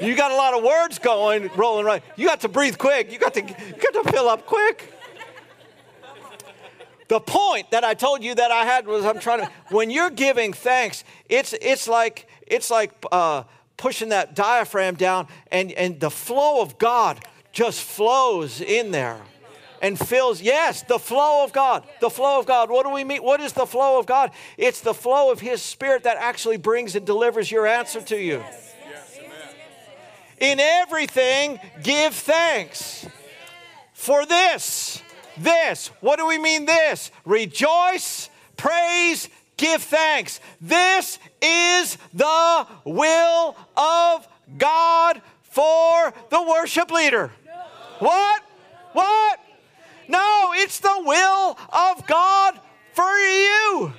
[0.02, 2.04] you got a lot of words going, rolling right.
[2.16, 3.12] You got to breathe quick.
[3.12, 4.94] You got to, you got to fill up quick.
[7.08, 10.12] The point that I told you that I had was I'm trying to, when you're
[10.12, 13.44] giving thanks, it's, it's like, it's like uh,
[13.80, 19.20] pushing that diaphragm down and, and the flow of God just flows in there
[19.82, 22.70] and fills yes the flow of god the flow of god.
[22.70, 23.24] What do we mean?
[23.24, 24.32] What is the flow of god?
[24.58, 28.44] It's the flow of his spirit that actually brings and delivers your answer to you.
[30.38, 33.08] In everything give thanks
[33.94, 35.02] for this
[35.38, 35.88] this.
[36.02, 37.12] What do we mean this?
[37.26, 47.32] Rejoice praise give thanks this is the will of god for the worship leader
[48.00, 48.42] what
[48.94, 49.40] what
[50.10, 52.60] no, it's the will of God
[52.94, 53.94] for you.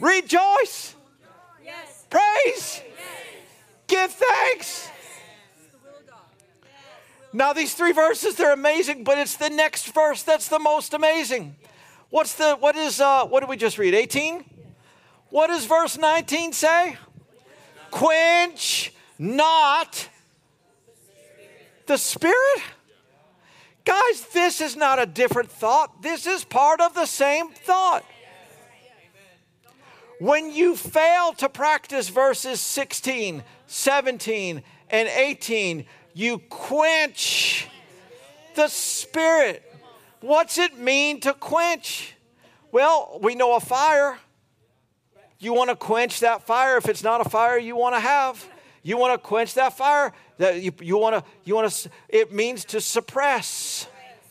[0.00, 0.96] Rejoice.
[2.08, 2.82] Praise.
[3.86, 4.88] Give thanks.
[7.34, 11.56] Now, these three verses, they're amazing, but it's the next verse that's the most amazing.
[12.08, 13.94] What's the, what is, uh, what did we just read?
[13.94, 14.44] 18?
[15.32, 16.96] What does verse 19 say?
[17.90, 20.10] Quench not
[21.86, 22.62] the spirit.
[23.86, 26.02] Guys, this is not a different thought.
[26.02, 28.04] This is part of the same thought.
[30.20, 37.68] When you fail to practice verses 16, 17, and 18, you quench
[38.54, 39.62] the Spirit.
[40.20, 42.14] What's it mean to quench?
[42.70, 44.18] Well, we know a fire.
[45.42, 46.76] You want to quench that fire.
[46.76, 48.48] If it's not a fire you want to have,
[48.84, 50.12] you want to quench that fire.
[50.38, 53.88] That you, you want to, you want to, it means to suppress.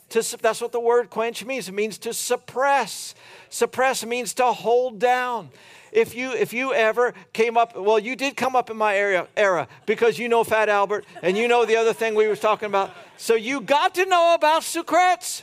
[0.08, 1.68] To, that's what the word quench means.
[1.68, 3.14] It means to suppress.
[3.50, 5.50] Suppress means to hold down.
[5.92, 9.28] If you if you ever came up, well, you did come up in my area
[9.36, 12.66] era because you know Fat Albert and you know the other thing we were talking
[12.66, 12.90] about.
[13.18, 15.42] So you got to know about sucrets.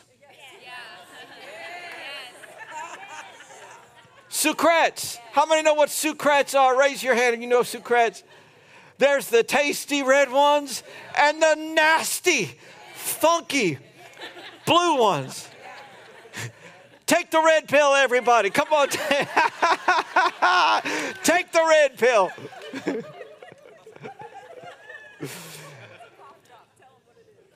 [4.30, 5.18] Sucrets.
[5.32, 6.78] How many know what sucrets are?
[6.78, 8.24] Raise your hand if you know sucrets.
[8.98, 10.84] There's the tasty red ones
[11.18, 12.52] and the nasty,
[12.94, 13.80] funky
[14.66, 15.48] blue ones.
[17.06, 18.52] Take the red pill, everybody.
[18.52, 18.88] Come on.
[21.24, 22.32] Take the red pill.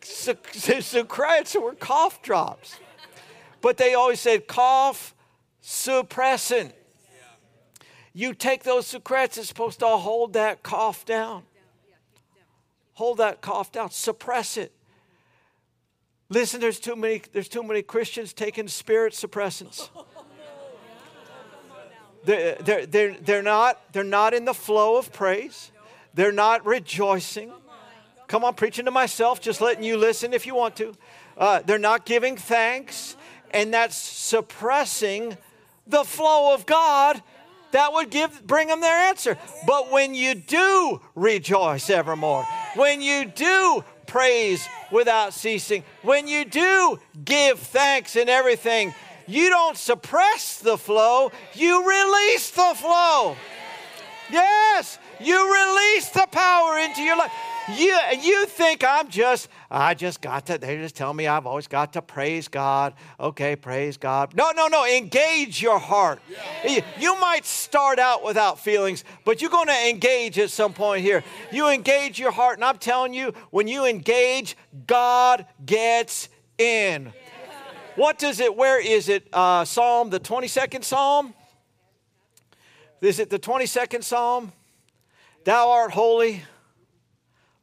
[0.01, 2.79] Sucrets were cough drops.
[3.61, 5.12] But they always said cough
[5.63, 6.73] suppressant.
[8.13, 11.43] You take those Sucrets, it's supposed to hold that cough down.
[12.93, 14.71] Hold that cough down, suppress it.
[16.29, 19.89] Listen, there's too many, there's too many Christians taking spirit suppressants.
[22.23, 25.71] They're, they're, they're, they're, not, they're not in the flow of praise.
[26.13, 27.51] They're not rejoicing.
[28.27, 30.93] Come on, preaching to myself, just letting you listen if you want to.
[31.37, 33.17] Uh, they're not giving thanks,
[33.51, 35.37] and that's suppressing
[35.87, 37.21] the flow of God
[37.71, 39.37] that would give bring them their answer.
[39.67, 46.99] But when you do rejoice evermore, when you do praise without ceasing, when you do
[47.25, 48.93] give thanks in everything,
[49.27, 53.35] you don't suppress the flow, you release the flow.
[54.31, 57.31] Yes, you release the power into your life.
[57.69, 61.67] You, you think I'm just, I just got to, they just tell me I've always
[61.67, 62.93] got to praise God.
[63.19, 64.35] Okay, praise God.
[64.35, 66.19] No, no, no, engage your heart.
[66.65, 66.83] Yeah.
[66.99, 71.23] You might start out without feelings, but you're going to engage at some point here.
[71.51, 77.13] You engage your heart, and I'm telling you, when you engage, God gets in.
[77.95, 79.27] What does it, where is it?
[79.31, 81.33] Uh, Psalm, the 22nd Psalm?
[82.99, 84.51] Is it the 22nd Psalm?
[85.45, 86.41] Thou art holy.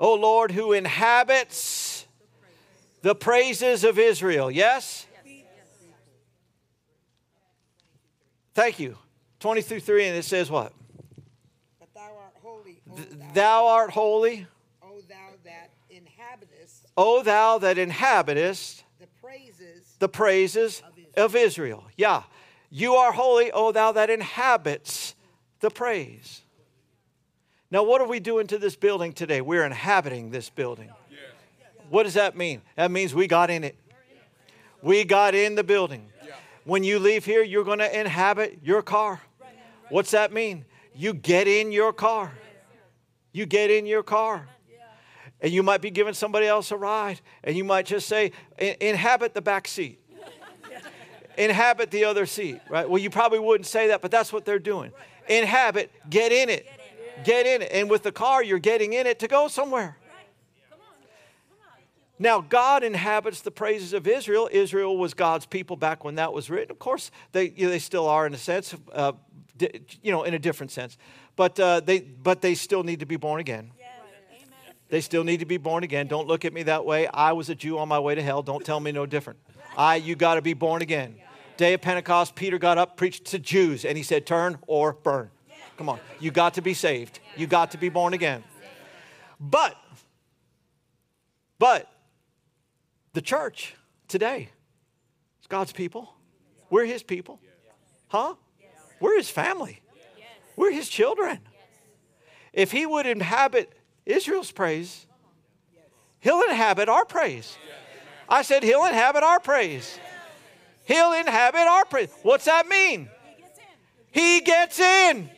[0.00, 2.06] O Lord, who inhabits
[3.02, 4.50] the praises of Israel.
[4.50, 5.06] Yes?
[8.54, 8.96] Thank you.
[9.38, 10.72] 20 through 3, and it says what?
[11.78, 12.82] But thou art holy.
[12.90, 14.46] O thou, thou art holy.
[14.82, 16.86] O thou that inhabitest.
[16.96, 18.82] O thou that inhabitest.
[18.98, 19.96] The praises.
[19.98, 21.24] The praises of Israel.
[21.24, 21.84] Of Israel.
[21.96, 22.22] Yeah.
[22.70, 25.14] You are holy, O thou that inhabits
[25.60, 26.42] the praise.
[27.70, 29.40] Now, what are we doing to this building today?
[29.40, 30.90] We're inhabiting this building.
[31.88, 32.62] What does that mean?
[32.76, 33.76] That means we got in it.
[34.82, 36.08] We got in the building.
[36.64, 39.20] When you leave here, you're going to inhabit your car.
[39.88, 40.64] What's that mean?
[40.94, 42.32] You get in your car.
[43.32, 44.48] You get in your car.
[45.40, 49.32] And you might be giving somebody else a ride, and you might just say, inhabit
[49.32, 49.98] the back seat.
[51.38, 52.88] inhabit the other seat, right?
[52.88, 54.92] Well, you probably wouldn't say that, but that's what they're doing.
[55.28, 56.66] Inhabit, get in it.
[57.24, 57.70] Get in it.
[57.72, 59.96] And with the car, you're getting in it to go somewhere.
[62.18, 64.46] Now, God inhabits the praises of Israel.
[64.52, 66.70] Israel was God's people back when that was written.
[66.70, 69.12] Of course, they, you know, they still are in a sense, uh,
[70.02, 70.98] you know, in a different sense.
[71.34, 73.72] But, uh, they, but they still need to be born again.
[74.90, 76.08] They still need to be born again.
[76.08, 77.06] Don't look at me that way.
[77.06, 78.42] I was a Jew on my way to hell.
[78.42, 79.38] Don't tell me no different.
[79.78, 81.14] I, you got to be born again.
[81.56, 85.30] Day of Pentecost, Peter got up, preached to Jews, and he said, Turn or burn.
[85.80, 86.00] Come on.
[86.18, 87.20] You got to be saved.
[87.38, 88.44] You got to be born again.
[89.40, 89.74] But,
[91.58, 91.90] but,
[93.14, 93.74] the church
[94.06, 94.50] today
[95.40, 96.12] is God's people.
[96.68, 97.40] We're His people.
[98.08, 98.34] Huh?
[99.00, 99.80] We're His family.
[100.54, 101.38] We're His children.
[102.52, 103.72] If He would inhabit
[104.04, 105.06] Israel's praise,
[106.18, 107.56] He'll inhabit our praise.
[108.28, 109.98] I said, He'll inhabit our praise.
[110.84, 112.10] He'll inhabit our praise.
[112.22, 113.08] What's that mean?
[114.10, 115.30] He gets in.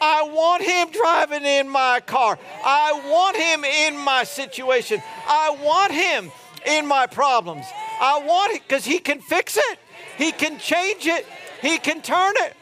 [0.00, 2.38] I want him driving in my car.
[2.64, 5.02] I want him in my situation.
[5.26, 6.30] I want him
[6.66, 7.66] in my problems.
[8.00, 9.78] I want it because he can fix it,
[10.18, 11.26] he can change it,
[11.62, 12.54] he can turn it.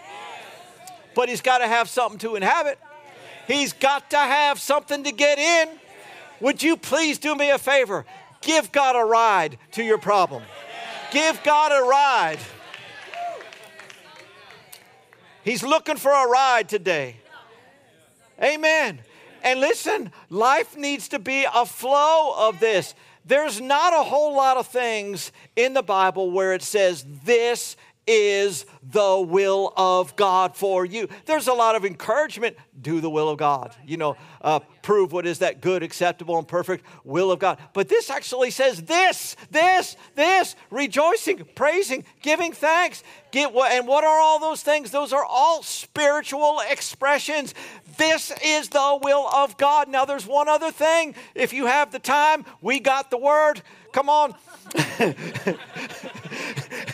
[1.14, 2.78] But he's got to have something to inhabit.
[3.46, 5.68] He's got to have something to get in.
[6.40, 8.04] Would you please do me a favor?
[8.40, 10.42] Give God a ride to your problem.
[11.12, 12.38] Give God a ride.
[15.44, 17.16] He's looking for a ride today.
[18.42, 19.00] Amen.
[19.42, 22.94] And listen, life needs to be a flow of this.
[23.26, 27.76] There's not a whole lot of things in the Bible where it says, This
[28.06, 31.08] is the will of God for you.
[31.26, 32.56] There's a lot of encouragement.
[32.80, 33.74] Do the will of God.
[33.86, 37.58] You know, uh, prove what is that good, acceptable, and perfect will of God.
[37.72, 43.02] But this actually says this, this, this, rejoicing, praising, giving thanks.
[43.30, 44.90] Get what, and what are all those things?
[44.90, 47.54] Those are all spiritual expressions.
[47.96, 49.88] This is the will of God.
[49.88, 51.14] Now, there's one other thing.
[51.34, 53.62] If you have the time, we got the word.
[53.92, 54.34] Come on.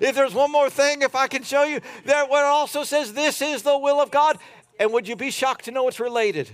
[0.00, 3.12] if there's one more thing, if I can show you, there what it also says
[3.12, 4.38] this is the will of God.
[4.78, 6.50] And would you be shocked to know it's related?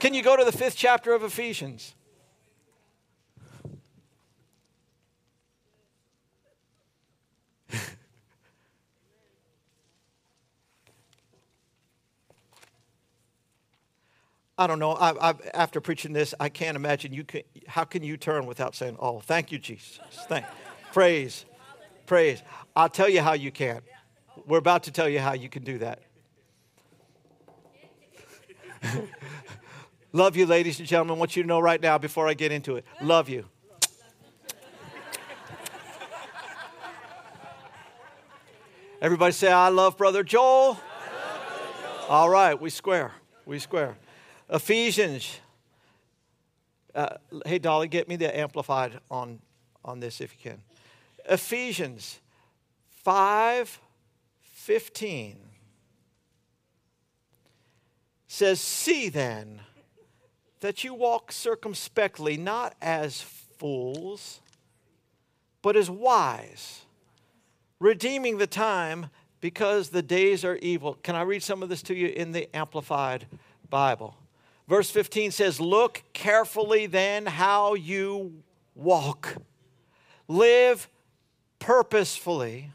[0.00, 1.94] Can you go to the fifth chapter of Ephesians?
[14.58, 14.92] I don't know.
[14.92, 17.42] I, I, after preaching this, I can't imagine you can.
[17.66, 20.00] How can you turn without saying, "Oh, thank you, Jesus"?
[20.28, 20.44] Thank,
[20.92, 21.44] praise,
[22.06, 22.42] Praise.
[22.76, 23.80] I'll tell you how you can.
[24.46, 26.02] We're about to tell you how you can do that.
[30.12, 31.16] Love you, ladies and gentlemen.
[31.16, 32.84] I want you to know right now before I get into it.
[33.00, 33.46] Love you.
[39.00, 40.68] Everybody say, I love Brother Joel.
[40.68, 42.06] Love Brother Joel.
[42.08, 43.12] All right, we square.
[43.44, 43.96] We square.
[44.48, 45.40] Ephesians.
[46.94, 49.40] Uh, hey, Dolly, get me the amplified on,
[49.84, 50.62] on this if you can.
[51.28, 52.20] Ephesians
[53.02, 53.80] 5
[54.64, 55.36] 15
[58.26, 59.60] says, See then
[60.60, 64.40] that you walk circumspectly, not as fools,
[65.60, 66.86] but as wise,
[67.78, 69.10] redeeming the time
[69.42, 70.94] because the days are evil.
[71.02, 73.26] Can I read some of this to you in the Amplified
[73.68, 74.16] Bible?
[74.66, 78.42] Verse 15 says, Look carefully then how you
[78.74, 79.36] walk.
[80.26, 80.88] Live
[81.64, 82.70] purposefully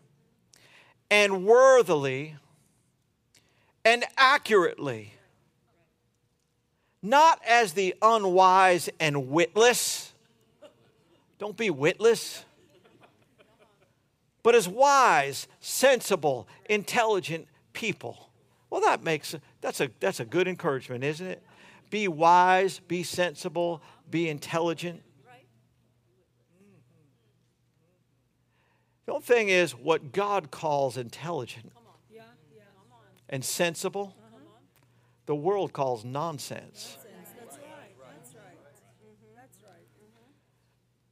[1.11, 2.35] and worthily
[3.85, 5.13] and accurately,
[7.03, 10.11] not as the unwise and witless.
[11.37, 12.43] Don't be witless.
[14.41, 18.31] But as wise, sensible, intelligent people.
[18.71, 21.43] Well, that makes that's a that's a good encouragement, isn't it?
[21.91, 25.03] Be wise, be sensible, be intelligent.
[29.09, 31.71] The only thing is what God calls intelligent
[32.13, 32.21] yeah,
[32.55, 32.61] yeah.
[33.27, 34.59] and sensible, uh-huh.
[35.25, 36.95] the world calls nonsense.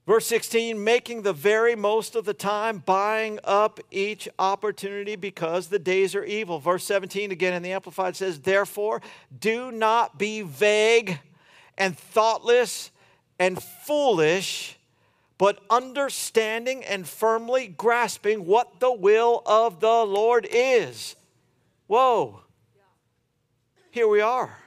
[0.05, 5.79] Verse 16, making the very most of the time, buying up each opportunity because the
[5.79, 6.59] days are evil.
[6.59, 9.01] Verse 17, again in the Amplified says, Therefore,
[9.39, 11.19] do not be vague
[11.79, 12.91] and thoughtless
[13.39, 14.76] and foolish,
[15.37, 21.15] but understanding and firmly grasping what the will of the Lord is.
[21.87, 22.41] Whoa.
[23.91, 24.57] Here we are.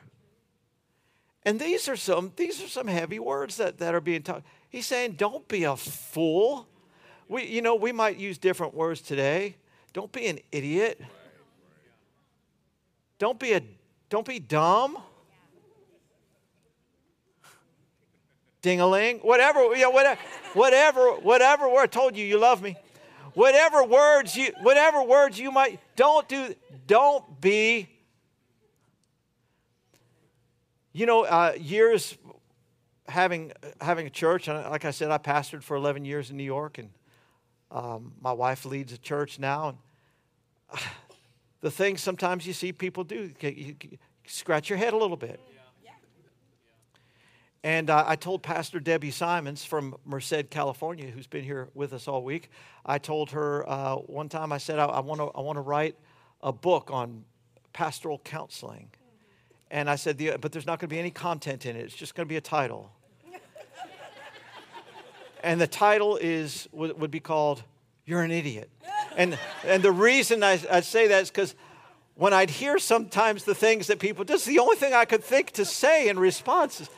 [1.44, 4.42] And these are some, these are some heavy words that, that are being taught.
[4.68, 6.68] He's saying, don't be a fool.
[7.28, 9.56] We, you know, we might use different words today.
[9.92, 11.00] Don't be an idiot.
[13.18, 13.62] Don't be a
[14.08, 14.98] don't be dumb.
[18.62, 19.18] Ding-a-ling.
[19.18, 20.20] Whatever, yeah, whatever,
[20.52, 21.82] whatever, whatever word.
[21.82, 22.76] I told you you love me.
[23.34, 26.54] Whatever words you whatever words you might don't do,
[26.86, 27.88] don't be.
[30.92, 32.18] You know, uh, years
[33.08, 36.44] having having a church, and like I said, I pastored for 11 years in New
[36.44, 36.90] York, and
[37.70, 39.76] um, my wife leads a church now.
[40.72, 40.80] And
[41.60, 45.16] the things sometimes you see people do, you, you, you scratch your head a little
[45.16, 45.40] bit.
[47.62, 52.08] And uh, I told Pastor Debbie Simons from Merced, California, who's been here with us
[52.08, 52.48] all week.
[52.86, 55.96] I told her uh, one time, I said, I, I want to I wanna write
[56.42, 57.24] a book on
[57.72, 58.90] pastoral counseling.
[59.70, 61.80] And I said, but there's not going to be any content in it.
[61.80, 62.90] It's just going to be a title
[65.44, 67.62] and the title is would, would be called
[68.04, 68.68] "You're an Idiot."
[69.16, 71.54] And and the reason I, I say that is because
[72.14, 75.52] when I'd hear sometimes the things that people, is the only thing I could think
[75.52, 76.88] to say in response,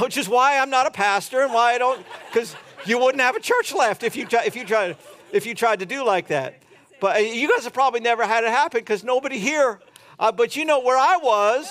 [0.00, 3.36] which is why I'm not a pastor and why I don't, because you wouldn't have
[3.36, 4.96] a church left if you if you tried
[5.32, 6.62] if you tried to do like that.
[7.00, 9.80] But uh, you guys have probably never had it happen because nobody here.
[10.18, 11.68] Uh, but you know where I was,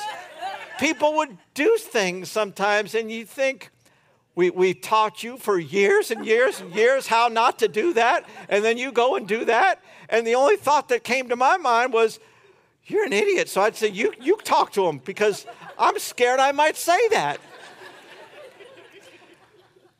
[0.78, 3.70] people would do things sometimes, and you think,
[4.36, 8.28] we, we taught you for years and years and years how not to do that,
[8.50, 9.82] and then you go and do that.
[10.10, 12.20] And the only thought that came to my mind was,
[12.86, 13.50] You're an idiot.
[13.50, 15.46] So I'd say, You, you talk to him because
[15.78, 17.40] I'm scared I might say that.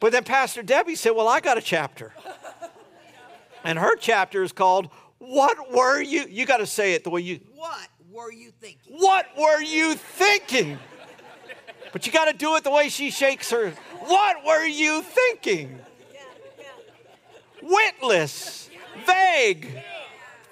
[0.02, 2.14] But then Pastor Debbie said, Well, I got a chapter.
[3.64, 4.90] And her chapter is called,
[5.20, 6.26] What Were You?
[6.28, 7.40] You got to say it the way you.
[7.56, 8.98] What were you thinking?
[8.98, 10.80] What were you thinking?
[11.94, 13.74] But you got to do it the way she shakes her
[14.06, 15.80] what were you thinking?
[17.62, 18.70] Witless,
[19.06, 19.68] vague,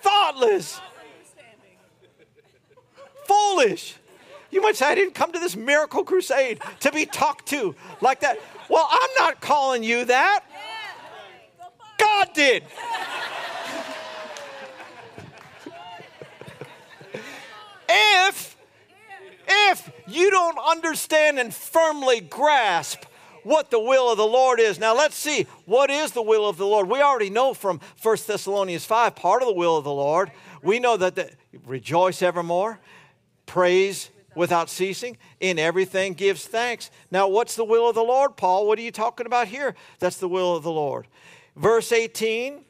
[0.02, 0.80] thoughtless,
[3.26, 3.96] foolish.
[4.52, 8.22] You might say, I didn't come to this miracle crusade to be talked to like
[8.22, 8.40] that.
[8.70, 10.44] Well, I'm not calling you that.
[11.98, 12.64] God did.
[17.90, 18.56] if
[19.48, 23.04] if you don't understand and firmly grasp
[23.44, 24.80] what the will of the Lord is.
[24.80, 26.88] Now let's see, what is the will of the Lord?
[26.88, 30.32] We already know from 1 Thessalonians 5, part of the will of the Lord.
[30.62, 31.32] We know that the,
[31.66, 32.80] rejoice evermore,
[33.46, 36.92] praise without ceasing, in everything gives thanks.
[37.12, 38.68] Now, what's the will of the Lord, Paul?
[38.68, 39.76] What are you talking about here?
[40.00, 41.08] That's the will of the Lord.
[41.56, 42.64] Verse 18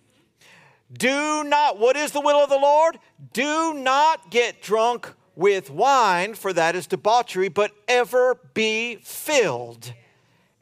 [0.91, 2.99] Do not, what is the will of the Lord?
[3.33, 9.93] Do not get drunk with wine, for that is debauchery, but ever be filled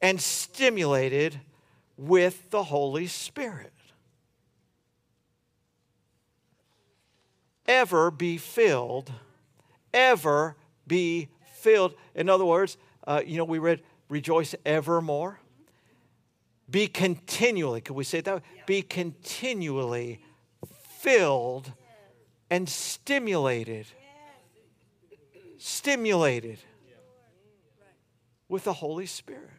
[0.02, 1.40] and stimulated
[1.98, 3.74] with the Holy Spirit.
[7.68, 9.12] Ever be filled,
[9.94, 10.56] ever
[10.88, 11.96] be filled.
[12.16, 15.40] In other words, uh, you know, we read, rejoice evermore.
[16.70, 18.44] Be continually, could we say that?
[18.66, 20.20] Be continually
[21.00, 21.72] filled
[22.50, 23.88] and stimulated.
[25.58, 26.60] Stimulated
[28.50, 29.50] with the Holy Spirit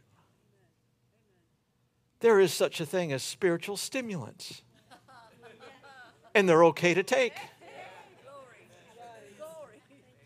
[2.21, 4.63] there is such a thing as spiritual stimulants.
[6.35, 7.33] And they're okay to take.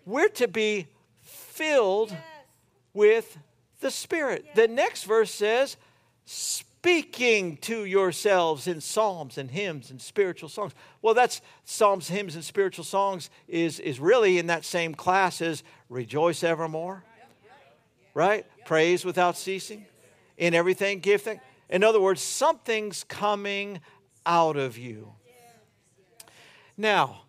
[0.05, 0.89] We're to be
[1.21, 2.17] filled
[2.93, 3.39] with
[3.81, 4.47] the Spirit.
[4.55, 5.77] The next verse says,
[6.25, 10.73] speaking to yourselves in psalms and hymns and spiritual songs.
[11.01, 15.63] Well, that's psalms, hymns, and spiritual songs is, is really in that same class as
[15.89, 17.05] rejoice evermore,
[18.15, 18.47] right?
[18.65, 19.87] Praise without ceasing.
[20.37, 21.45] In everything, give thanks.
[21.71, 23.81] In other words, something's coming
[24.27, 25.13] out of you.
[26.77, 27.23] Now,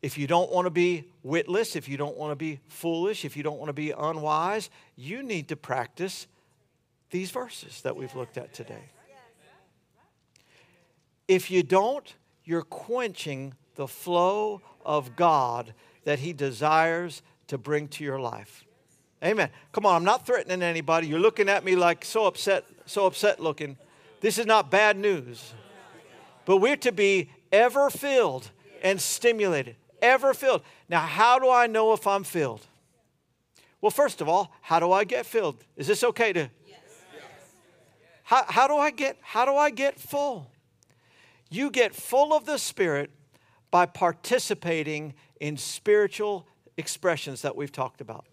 [0.00, 3.36] if you don't want to be witless, if you don't want to be foolish, if
[3.36, 6.26] you don't want to be unwise, you need to practice
[7.10, 8.90] these verses that we've looked at today.
[11.28, 12.14] If you don't,
[12.44, 15.72] you're quenching the flow of God
[16.04, 18.64] that He desires to bring to your life.
[19.24, 19.50] Amen.
[19.70, 21.06] Come on, I'm not threatening anybody.
[21.06, 23.76] You're looking at me like so upset, so upset looking.
[24.20, 25.52] This is not bad news.
[26.44, 28.50] But we're to be ever filled
[28.82, 29.76] and stimulated.
[30.02, 30.62] Ever filled.
[30.88, 32.66] Now, how do I know if I'm filled?
[33.80, 35.64] Well, first of all, how do I get filled?
[35.76, 36.50] Is this okay to?
[36.66, 36.78] Yes.
[38.24, 40.50] How, how do I get how do I get full?
[41.50, 43.10] You get full of the Spirit
[43.70, 46.46] by participating in spiritual
[46.76, 48.24] expressions that we've talked about.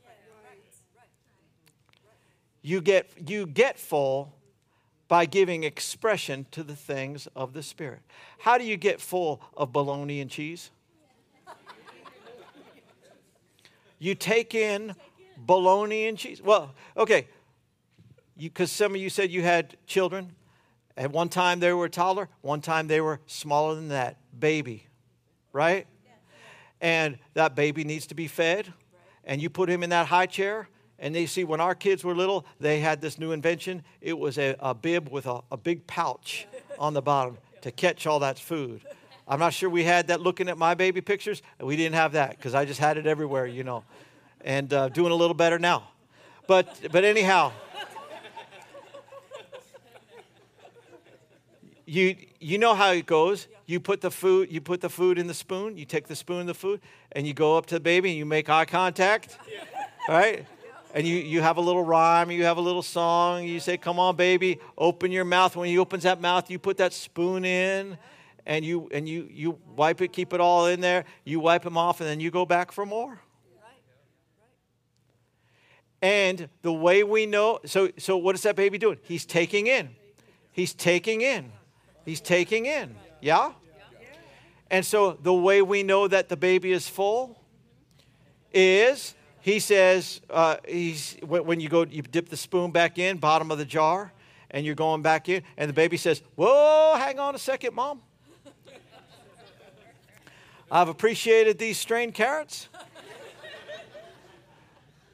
[2.61, 4.34] You get, you get full
[5.07, 7.99] by giving expression to the things of the Spirit.
[8.39, 10.72] How do you get full of bologna and cheese?
[13.99, 14.95] You take in
[15.37, 16.41] bologna and cheese.
[16.41, 17.27] Well, okay,
[18.37, 20.33] because some of you said you had children.
[20.97, 24.87] At one time they were taller, one time they were smaller than that, baby,
[25.53, 25.87] right?
[26.81, 28.73] And that baby needs to be fed.
[29.23, 30.67] And you put him in that high chair.
[31.01, 33.83] And they see when our kids were little, they had this new invention.
[34.01, 36.47] It was a, a bib with a, a big pouch
[36.77, 38.81] on the bottom to catch all that food.
[39.30, 41.43] I'm not sure we had that looking at my baby pictures.
[41.59, 43.84] We didn't have that because I just had it everywhere, you know,
[44.41, 45.84] and uh, doing a little better now.
[46.47, 47.51] But, but anyhow,
[51.86, 53.47] you, you know how it goes.
[53.67, 55.77] You put the food, you put the food in the spoon.
[55.77, 58.25] You take the spoon the food, and you go up to the baby and you
[58.25, 59.38] make eye contact,
[60.07, 60.47] right?
[60.95, 63.43] And you, you have a little rhyme, you have a little song.
[63.43, 66.77] You say, "Come on, baby, open your mouth." When he opens that mouth, you put
[66.77, 67.95] that spoon in,
[68.45, 71.05] and you and you you wipe it, keep it all in there.
[71.23, 73.19] You wipe them off, and then you go back for more.
[76.01, 78.97] And the way we know, so so what is that baby doing?
[79.03, 79.89] He's taking in.
[80.51, 81.51] He's taking in.
[82.05, 82.95] He's taking in.
[83.21, 83.51] Yeah?
[84.71, 87.39] And so the way we know that the baby is full
[88.53, 93.51] is he says, uh, he's, when you go, you dip the spoon back in, bottom
[93.51, 94.11] of the jar,
[94.51, 98.01] and you're going back in, and the baby says, Whoa, hang on a second, mom.
[100.72, 102.70] I've appreciated these strained carrots.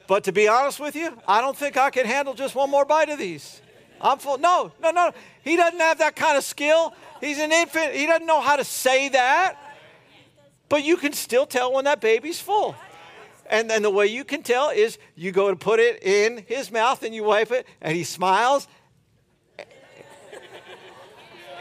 [0.06, 2.84] But to be honest with you, I don't think I can handle just one more
[2.84, 3.60] bite of these.
[4.00, 4.38] I'm full.
[4.38, 5.12] No, no, no.
[5.42, 6.94] He doesn't have that kind of skill.
[7.20, 7.92] He's an infant.
[7.92, 9.56] He doesn't know how to say that.
[10.68, 12.76] But you can still tell when that baby's full.
[13.48, 16.70] And then the way you can tell is you go to put it in his
[16.70, 18.68] mouth and you wipe it, and he smiles.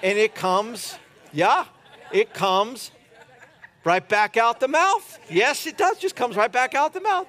[0.03, 0.97] And it comes,
[1.31, 1.65] yeah,
[2.11, 2.91] it comes
[3.85, 5.19] right back out the mouth.
[5.29, 7.27] Yes, it does, just comes right back out the mouth.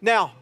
[0.00, 0.32] Now,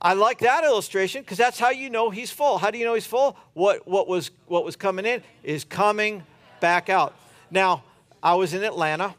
[0.00, 2.58] I like that illustration because that's how you know he's full.
[2.58, 3.36] How do you know he's full?
[3.54, 6.22] What, what, was, what was coming in is coming
[6.60, 7.16] back out.
[7.50, 7.82] Now,
[8.22, 9.14] I was in Atlanta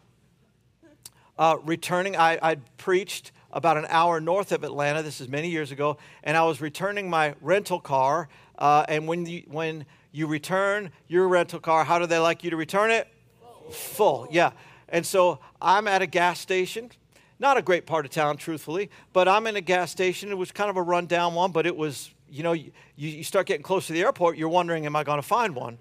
[1.37, 2.15] uh, returning.
[2.15, 5.01] I, I preached about an hour north of Atlanta.
[5.01, 5.97] This is many years ago.
[6.23, 8.29] And I was returning my rental car.
[8.57, 12.51] Uh, and when you, when you return your rental car, how do they like you
[12.51, 13.07] to return it?
[13.41, 13.71] Full.
[13.71, 14.51] Full, yeah.
[14.89, 16.91] And so I'm at a gas station
[17.39, 20.29] not a great part of town, truthfully, but I'm in a gas station.
[20.29, 23.47] It was kind of a rundown one, but it was, you know, you, you start
[23.47, 25.77] getting close to the airport, you're wondering, am I going to find one?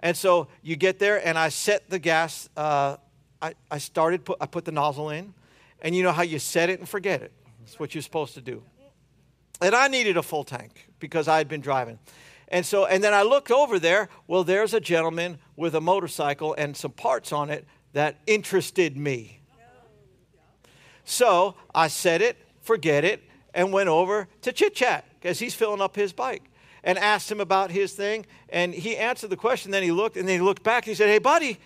[0.00, 2.96] And so you get there, and I set the gas, uh,
[3.42, 5.34] I, I started, put, I put the nozzle in,
[5.82, 7.32] and you know how you set it and forget it.
[7.60, 8.62] That's what you're supposed to do.
[9.60, 11.98] And I needed a full tank because I had been driving.
[12.48, 14.08] And so, and then I looked over there.
[14.26, 19.40] Well, there's a gentleman with a motorcycle and some parts on it that interested me.
[21.04, 23.22] So I said it, forget it,
[23.52, 26.44] and went over to chit chat because he's filling up his bike
[26.84, 28.26] and asked him about his thing.
[28.48, 29.70] And he answered the question.
[29.70, 31.58] Then he looked and then he looked back and he said, Hey, buddy,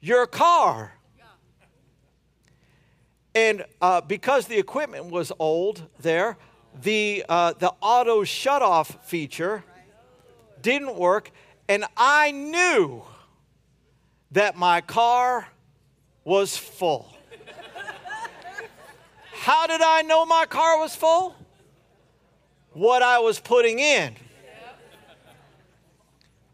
[0.00, 0.92] your car.
[3.34, 6.36] And uh, because the equipment was old there,
[6.82, 9.64] the, uh, the auto shut off feature
[10.62, 11.30] didn't work.
[11.68, 13.02] And I knew
[14.32, 15.48] that my car
[16.24, 17.14] was full.
[19.32, 21.34] How did I know my car was full?
[22.72, 24.14] What I was putting in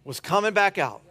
[0.04, 1.02] was coming back out.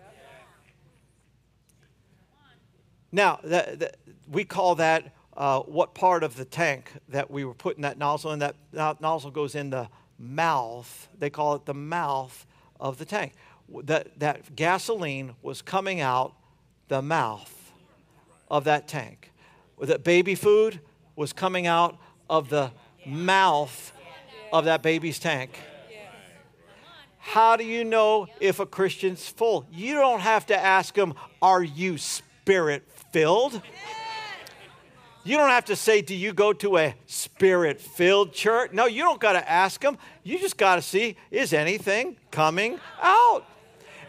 [3.11, 3.97] Now, that, that,
[4.31, 8.31] we call that uh, what part of the tank that we were putting that nozzle
[8.31, 8.39] in.
[8.39, 11.09] That, nozzle goes in the mouth.
[11.17, 12.45] They call it the mouth
[12.79, 13.33] of the tank.
[13.83, 16.33] That, that gasoline was coming out
[16.87, 17.71] the mouth
[18.49, 19.31] of that tank.
[19.81, 20.79] That baby food,
[21.15, 21.97] was coming out
[22.29, 22.71] of the
[23.05, 23.91] mouth
[24.51, 25.59] of that baby's tank.
[27.17, 29.65] How do you know if a Christian's full?
[29.71, 33.61] You don't have to ask them, Are you spirit filled?
[35.23, 38.73] You don't have to say, Do you go to a spirit filled church?
[38.73, 39.97] No, you don't got to ask them.
[40.23, 43.45] You just got to see, Is anything coming out?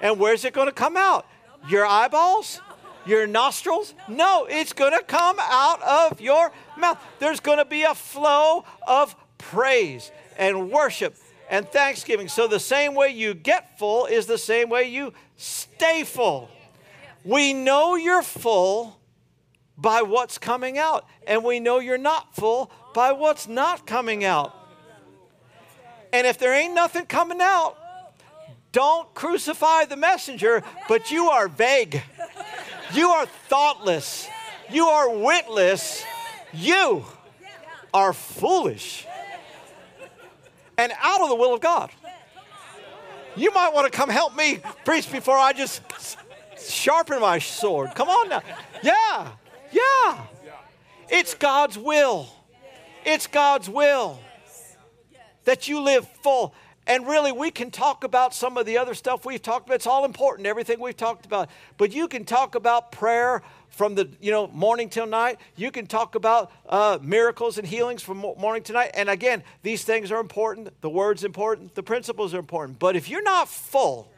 [0.01, 1.25] And where's it going to come out?
[1.69, 2.61] Your eyeballs?
[3.07, 3.95] Your nostrils?
[4.09, 6.99] No, it's going to come out of your mouth.
[7.19, 11.17] There's going to be a flow of praise and worship
[11.51, 12.29] and thanksgiving.
[12.29, 16.49] So, the same way you get full is the same way you stay full.
[17.25, 18.99] We know you're full
[19.77, 24.55] by what's coming out, and we know you're not full by what's not coming out.
[26.13, 27.77] And if there ain't nothing coming out,
[28.75, 32.03] don't crucify the messenger, but you are vague.
[32.93, 34.29] You are thoughtless.
[34.71, 36.05] You are witless.
[36.53, 37.05] You
[37.95, 39.07] are foolish
[40.77, 41.91] and out of the will of God.
[43.37, 45.83] You might want to come help me preach before I just
[46.59, 47.95] sharpen my sword.
[47.95, 48.43] Come on now.
[48.83, 49.29] Yeah,
[49.73, 50.21] yeah.
[51.09, 52.29] It's God's will.
[53.05, 54.19] It's God's will
[55.45, 56.55] that you live full.
[56.87, 59.77] And really, we can talk about some of the other stuff we've talked about.
[59.77, 61.49] It's all important, everything we've talked about.
[61.79, 65.39] But you can talk about prayer from the you know morning till night.
[65.57, 68.91] You can talk about uh, miracles and healings from morning to night.
[68.93, 70.79] And again, these things are important.
[70.83, 71.75] The word's important.
[71.75, 72.79] The principles are important.
[72.79, 74.11] But if you're not full,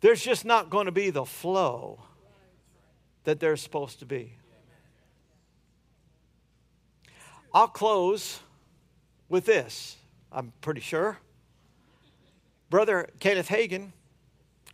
[0.00, 2.00] there's just not going to be the flow
[3.22, 4.32] that there's supposed to be.
[7.52, 8.40] I'll close
[9.28, 9.96] with this,
[10.30, 11.18] I'm pretty sure.
[12.68, 13.90] Brother Kenneth Hagin,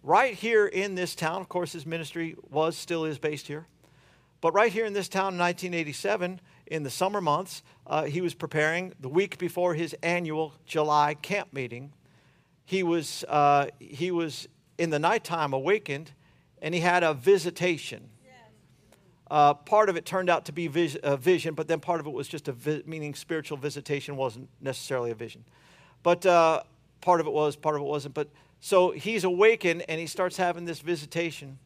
[0.02, 3.66] right here in this town, of course, his ministry was, still is based here,
[4.42, 8.34] but right here in this town in 1987, in the summer months, uh, he was
[8.34, 11.94] preparing the week before his annual July camp meeting.
[12.66, 16.12] He was, uh, he was in the nighttime awakened
[16.60, 18.10] and he had a visitation.
[19.30, 22.06] Uh, part of it turned out to be vis- a vision, but then part of
[22.06, 25.44] it was just a vi- meaning spiritual visitation wasn't necessarily a vision.
[26.02, 26.62] But uh,
[27.00, 28.14] part of it was, part of it wasn't.
[28.14, 28.28] But
[28.60, 31.58] so he's awakened and he starts having this visitation.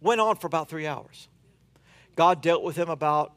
[0.00, 1.28] Went on for about three hours.
[2.16, 3.32] God dealt with him about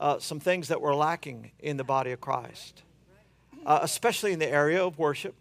[0.00, 2.82] uh, some things that were lacking in the body of Christ,
[3.66, 5.34] uh, especially in the area of worship,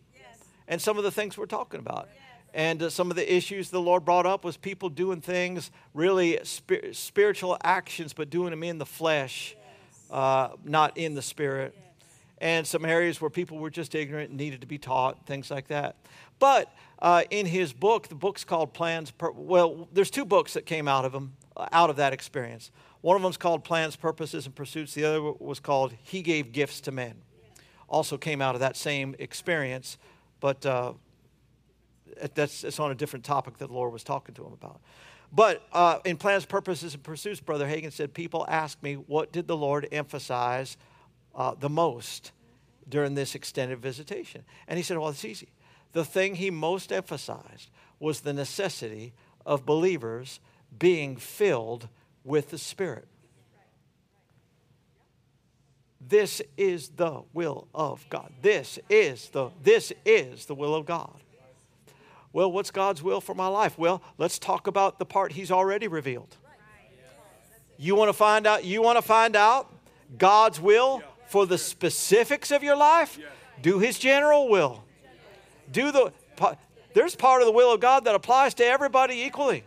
[0.68, 2.10] and some of the things we're talking about.
[2.54, 6.40] And uh, some of the issues the Lord brought up was people doing things, really
[6.44, 9.56] spir- spiritual actions, but doing them in the flesh,
[10.10, 11.76] uh, not in the spirit.
[12.40, 15.68] And some areas where people were just ignorant and needed to be taught, things like
[15.68, 15.96] that.
[16.40, 19.12] But uh, in his book, the book's called Plans.
[19.12, 22.72] Pur- well, there's two books that came out of him, uh, out of that experience.
[23.02, 24.94] One of them's called Plans, Purposes, and Pursuits.
[24.94, 27.22] The other was called He Gave Gifts to Men.
[27.88, 29.98] Also came out of that same experience,
[30.40, 30.94] but uh,
[32.34, 34.82] that's it's on a different topic that the Lord was talking to him about.
[35.32, 39.48] But uh, in plans, purposes, and pursuits, Brother Hagin said, people ask me, what did
[39.48, 40.76] the Lord emphasize
[41.34, 42.34] uh, the most
[42.90, 44.44] during this extended visitation?
[44.68, 45.48] And he said, well, it's easy.
[45.94, 49.14] The thing he most emphasized was the necessity
[49.46, 50.42] of believers
[50.78, 51.88] being filled
[52.24, 53.08] with the Spirit.
[56.06, 58.34] This is the will of God.
[58.42, 61.21] This is the this is the will of God.
[62.34, 63.78] Well, what's God's will for my life?
[63.78, 66.38] Well, let's talk about the part he's already revealed.
[67.78, 69.74] You want to find out you want to find out
[70.18, 73.20] God's will for the specifics of your life?
[73.62, 74.84] Do his general will.
[75.72, 76.14] Do the
[76.94, 79.64] there's part of the will of God that applies to everybody equally.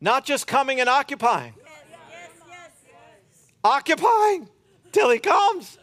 [0.00, 1.54] Not just coming and occupying.
[3.62, 4.48] Occupying
[4.90, 5.78] till he comes.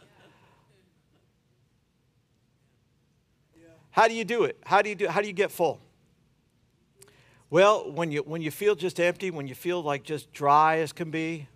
[4.00, 4.56] How do you do it?
[4.64, 5.78] How do you do how do you get full?
[7.50, 10.90] Well, when you when you feel just empty, when you feel like just dry as
[10.90, 11.48] can be,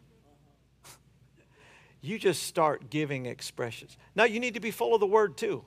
[2.02, 3.96] you just start giving expressions.
[4.14, 5.64] Now you need to be full of the word too.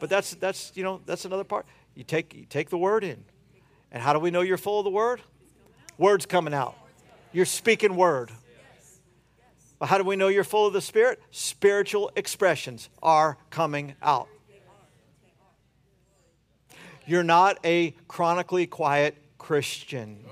[0.00, 1.64] But that's that's you know, that's another part.
[1.94, 3.24] You take you take the word in.
[3.90, 5.22] And how do we know you're full of the word?
[5.96, 6.76] Word's coming out.
[7.32, 8.30] You're speaking word.
[9.78, 11.22] But how do we know you're full of the Spirit?
[11.30, 14.28] Spiritual expressions are coming out.
[17.08, 20.22] You're not a chronically quiet Christian.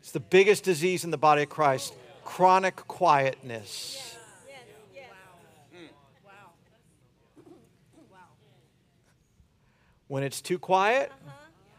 [0.00, 1.94] It's the biggest disease in the body of Christ
[2.24, 4.16] chronic quietness.
[10.08, 11.12] When it's too quiet,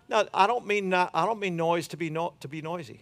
[0.07, 3.01] now I don't mean not, I don't mean noise to be no, to be noisy.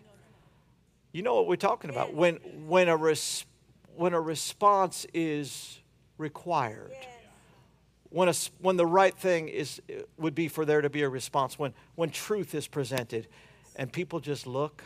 [1.12, 3.46] You know what we're talking about when when a res,
[3.96, 5.80] when a response is
[6.18, 6.92] required
[8.16, 11.10] when, a, when the right thing is, uh, would be for there to be a
[11.10, 13.28] response, when, when truth is presented,
[13.76, 14.82] and people just look.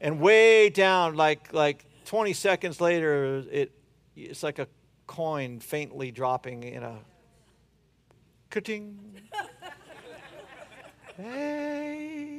[0.00, 3.72] And way down, like, like 20 seconds later, it,
[4.16, 4.68] it's like a
[5.06, 6.98] coin faintly dropping in a
[8.48, 8.98] ka-ting.
[11.18, 12.33] hey.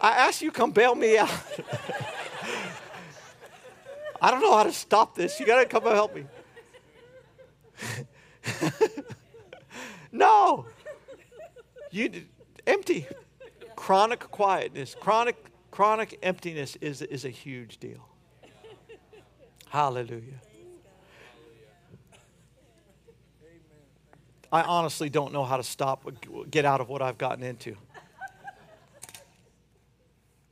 [0.00, 1.30] I ask you come bail me out.
[4.22, 5.40] I don't know how to stop this.
[5.40, 6.24] You got to come help me.
[10.12, 10.66] no.
[11.90, 12.24] You
[12.66, 13.06] empty.
[13.76, 15.36] Chronic quietness, chronic
[15.70, 18.06] chronic emptiness is, is a huge deal.
[19.68, 20.40] Hallelujah.
[24.52, 26.06] I honestly don't know how to stop,
[26.50, 27.76] get out of what I've gotten into.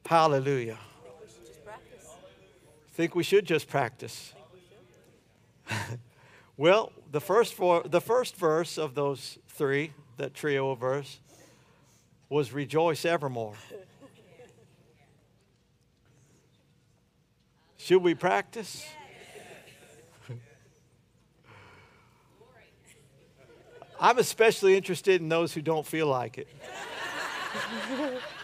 [0.09, 0.79] Hallelujah.
[2.93, 4.33] Think we should just practice.
[6.57, 11.21] well, the first, four, the first verse of those three, that trio of verse,
[12.31, 13.53] was rejoice evermore.
[17.77, 18.87] Should we practice?
[24.01, 26.49] I'm especially interested in those who don't feel like it.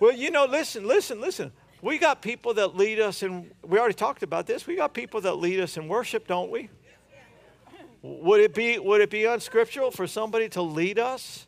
[0.00, 1.52] well, you know, listen, listen, listen.
[1.82, 4.66] We got people that lead us, and we already talked about this.
[4.66, 6.70] We got people that lead us in worship, don't we?
[8.02, 11.46] Would it be, would it be unscriptural for somebody to lead us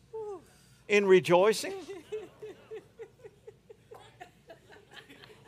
[0.87, 1.73] in rejoicing?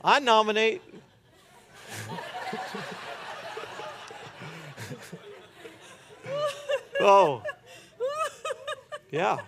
[0.03, 0.81] I nominate.
[7.01, 7.43] oh.
[9.11, 9.39] Yeah.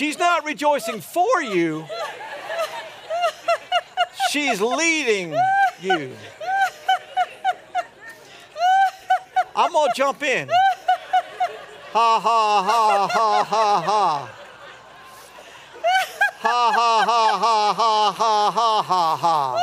[0.00, 1.84] She's not rejoicing for you.
[4.30, 5.36] She's leading
[5.82, 6.16] you.
[9.54, 10.48] I'm going to jump in.
[11.92, 14.28] Ha ha ha ha ha ha.
[16.38, 19.56] Ha ha ha ha ha ha ha ha ha.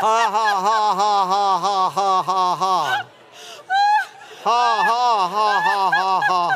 [0.00, 3.06] Ha ha ha ha ha ha ha ha ha.
[4.42, 6.55] Ha ha ha ha ha ha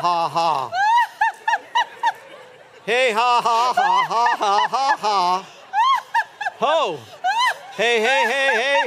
[2.85, 5.45] Hey ha ha ha ha ha ha ha.
[6.59, 6.99] Ho.
[7.77, 8.83] Hey hey hey hey.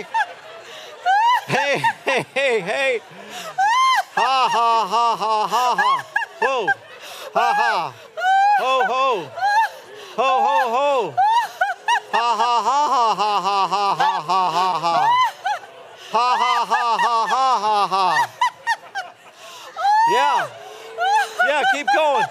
[1.55, 3.01] Hey hey hey hey.
[4.17, 5.93] Ha ha ha ha ha ha.
[6.43, 6.67] Whoa.
[7.35, 7.73] Ha ha.
[8.61, 9.05] Ho ho.
[10.19, 11.15] Ho ho ho.
[12.13, 14.25] Ha ha ha ha ha ha ha ha.
[16.13, 16.84] Ha ha ha ha ha
[21.75, 22.25] keep going.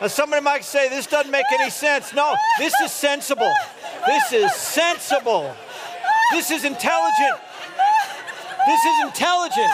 [0.00, 2.14] Now somebody might say, this doesn't make any sense.
[2.14, 3.52] No, this is sensible.
[4.06, 5.54] This is sensible.
[6.32, 7.36] This is intelligent.
[8.66, 9.72] This is intelligent.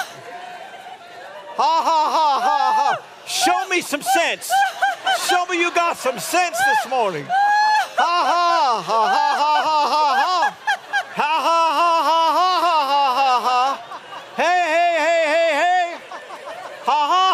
[1.58, 3.02] Ha ha ha ha ha.
[3.26, 4.50] Show me some sense.
[5.28, 7.24] Show me you got some sense this morning.
[7.24, 10.56] Ha ha ha ha ha ha ha.
[11.16, 13.62] Ha ha ha ha ha ha ha ha.
[14.36, 15.86] Hey hey hey hey hey.
[16.84, 17.25] Ha ha.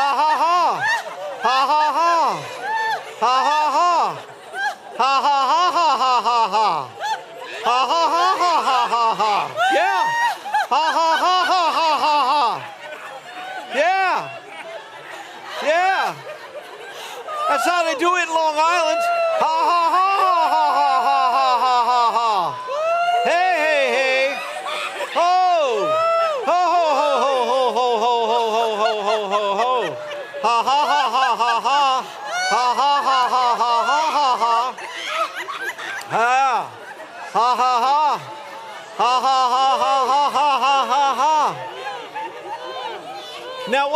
[0.00, 0.49] Ha ha ha.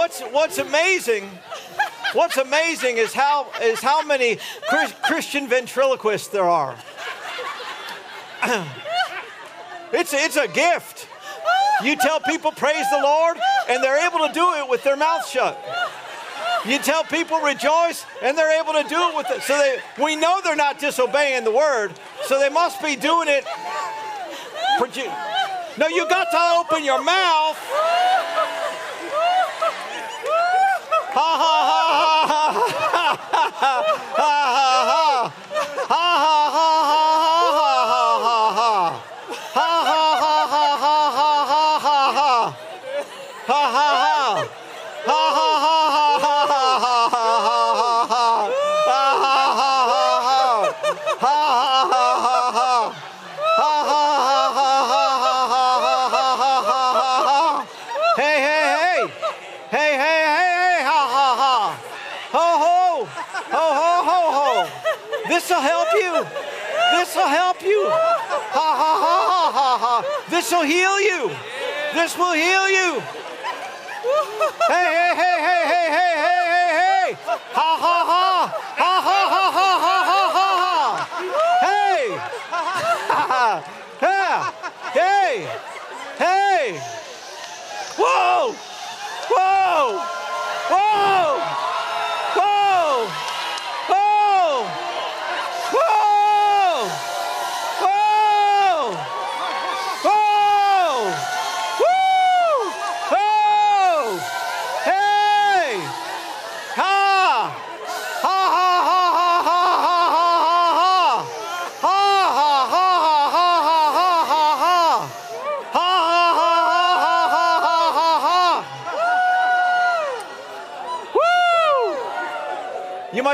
[0.04, 1.26] What's what's amazing
[2.12, 4.36] what's amazing is how is how many
[4.68, 6.76] Chris, Christian ventriloquists there are.
[9.94, 11.08] it's it's a gift.
[11.82, 13.38] You tell people praise the Lord
[13.70, 15.58] and they're able to do it with their mouth shut.
[16.66, 19.40] You tell people rejoice and they're able to do it with it.
[19.40, 21.94] So they we know they're not disobeying the word,
[22.26, 23.46] so they must be doing it
[24.78, 27.56] produ- No, you got to open your mouth.
[31.14, 31.83] 好好好。
[67.88, 70.24] Ha, ha, ha, ha, ha, ha!
[70.28, 71.30] This'll heal you!
[71.94, 73.00] This will heal you!
[74.68, 77.08] Hey, hey, hey, hey, hey, hey, hey, hey, hey!
[77.24, 77.38] Ha!
[77.54, 78.63] Ha, ha,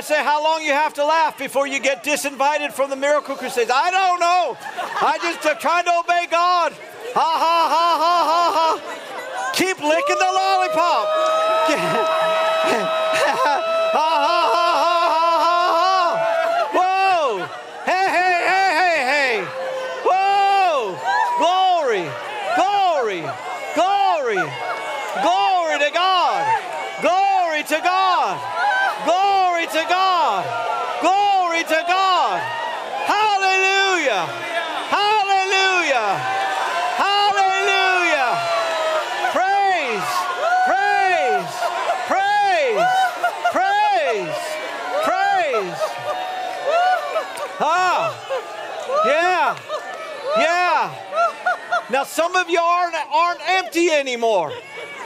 [0.01, 0.07] Woo!
[0.07, 3.71] Say how long you have to laugh before you get disinvited from the miracle crusades.
[3.73, 4.57] I don't know.
[5.03, 6.73] I just uh, trying to obey God.
[6.73, 9.53] Ha ha ha ha ha ha.
[9.53, 11.07] Keep licking the lollipop.
[12.71, 13.57] ha ha
[13.93, 14.69] ha ha ha
[15.45, 15.95] ha ha.
[16.73, 17.45] Whoa!
[17.85, 19.37] Hey hey hey hey hey!
[20.07, 20.97] Whoa!
[21.39, 22.05] Glory!
[22.57, 23.21] Glory!
[23.75, 24.43] Glory!
[25.21, 26.41] Glory to God!
[27.03, 28.61] Glory to God!
[29.05, 30.45] Glory to God!
[31.01, 32.41] Glory to God!
[33.09, 34.27] Hallelujah!
[34.93, 36.09] Hallelujah!
[37.01, 38.31] Hallelujah!
[39.33, 40.09] Praise!
[40.69, 41.53] Praise!
[42.13, 42.85] Praise!
[43.57, 44.37] Praise!
[45.09, 45.81] Praise!
[47.61, 48.13] Ah!
[49.07, 49.57] Yeah!
[50.37, 50.95] Yeah!
[51.91, 54.53] Now, some of you aren't, aren't empty anymore.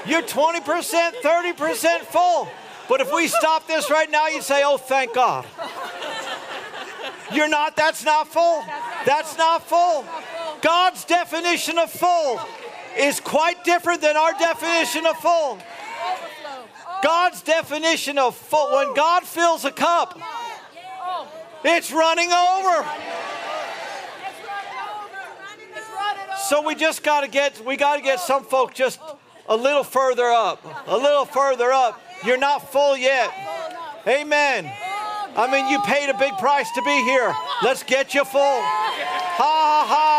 [0.05, 2.49] You're 20%, 30% full.
[2.89, 5.47] But if we stop this right now, you'd say, oh, thank God.
[7.33, 8.63] You're not, that's not full.
[9.07, 10.05] That's not full.
[10.61, 12.41] God's definition of full
[12.97, 15.59] is quite different than our definition of full.
[17.03, 20.19] God's definition of full, when God fills a cup,
[21.65, 22.87] it's running over.
[26.49, 29.01] So we just got to get we got to get some folk just
[29.49, 32.01] a little further up, a little further up.
[32.25, 33.31] You're not full yet.
[34.07, 34.71] Amen.
[35.37, 37.35] I mean, you paid a big price to be here.
[37.63, 38.41] Let's get you full.
[38.41, 40.14] Ha ha ha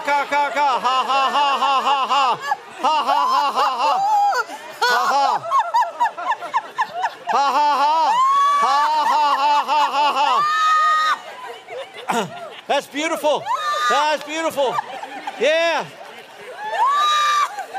[0.00, 2.24] ka ka ka ka ha ha ha ha ha ha.
[2.82, 3.92] Ha ha ha ha ha.
[4.80, 5.00] Ha
[7.30, 7.94] Ha ha ha.
[8.62, 8.76] Ha
[9.10, 10.30] ha ha ha ha ha.
[12.68, 13.42] That's beautiful.
[13.90, 14.74] That's beautiful.
[15.40, 15.84] Yeah.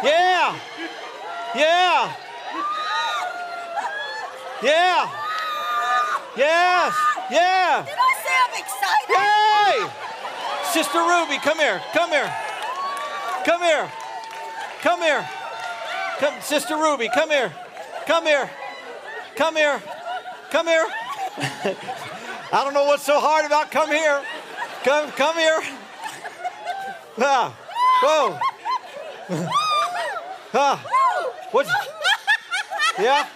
[0.04, 0.56] Yeah.
[1.56, 2.14] Yeah.
[4.62, 5.10] Yeah.
[6.36, 6.94] Yes.
[7.32, 7.84] Yeah.
[7.86, 9.16] Did I say I'm excited?
[9.16, 9.76] Hey!
[10.72, 11.82] Sister Ruby, come here.
[11.94, 12.32] Come here.
[13.44, 13.91] Come here.
[14.82, 15.28] Come here.
[16.20, 17.52] Come, Sister Ruby, come here.
[18.06, 18.50] Come here.
[19.36, 19.82] Come here.
[20.52, 20.86] Come here.
[22.52, 24.22] I don't know what's so hard about come here.
[24.84, 25.62] Come, come here.
[27.22, 27.54] Ah.
[28.02, 28.40] Whoa.
[30.54, 30.78] Ah.
[31.52, 31.68] What?
[32.98, 33.28] Yeah.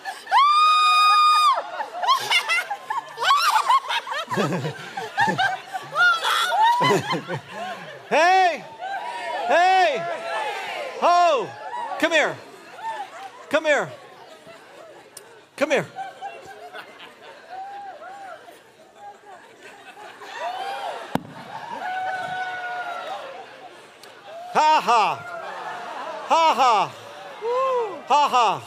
[8.10, 8.64] Hey!
[9.47, 10.03] Hey!
[11.01, 11.49] Oh!
[11.97, 12.35] Come here.
[13.49, 13.89] Come here.
[15.55, 15.85] Come here.
[24.53, 25.15] Ha ha.
[26.27, 26.91] Ha ha.
[28.07, 28.61] Ha ha.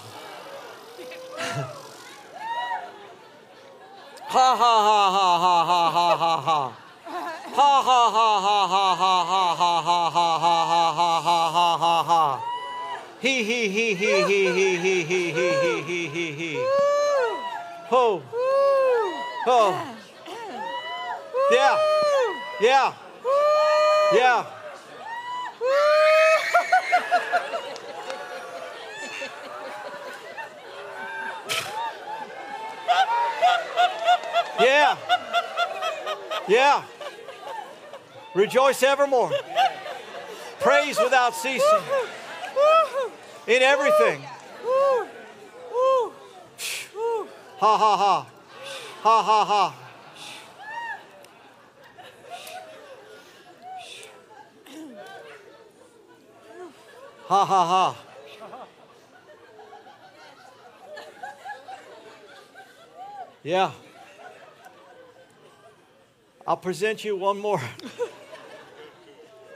[4.29, 6.86] Ha ha ha ha ha ha ha ha ha.
[7.57, 11.69] Ha ha ha ha ha ha ha ha ha ha ha ha ha ha ha
[11.79, 12.41] ha ha.
[13.19, 16.57] He he he he he he he he he he he he he.
[17.89, 18.23] Ho.
[19.47, 19.73] Oh.
[21.51, 21.77] Yeah.
[22.61, 22.93] Yeah.
[24.13, 24.45] Yeah.
[34.61, 34.97] Yeah.
[36.49, 36.96] Yeah.
[38.37, 39.33] Rejoice evermore.
[40.61, 41.83] Praise without ceasing.
[43.47, 44.23] In everything.
[47.59, 48.27] Ha ha ha.
[49.01, 49.75] Ha ha ha.
[57.29, 57.97] Ha ha ha.
[63.43, 63.73] Yeah.
[66.47, 67.63] I'll present you one more.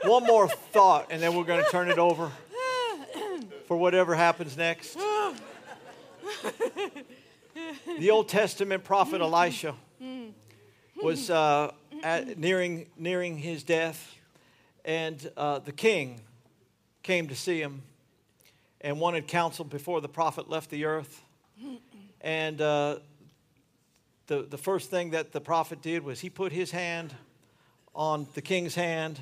[0.03, 2.31] one more thought, and then we're going to turn it over
[3.67, 4.97] for whatever happens next.
[7.99, 9.75] The Old Testament prophet Elisha
[11.01, 11.71] was uh,
[12.03, 14.15] at, nearing, nearing his death,
[14.85, 16.21] and uh, the king
[17.03, 17.83] came to see him
[18.81, 21.23] and wanted counsel before the prophet left the earth.
[22.21, 22.97] And uh,
[24.27, 27.13] the, the first thing that the prophet did was he put his hand
[27.93, 29.19] on the king's hand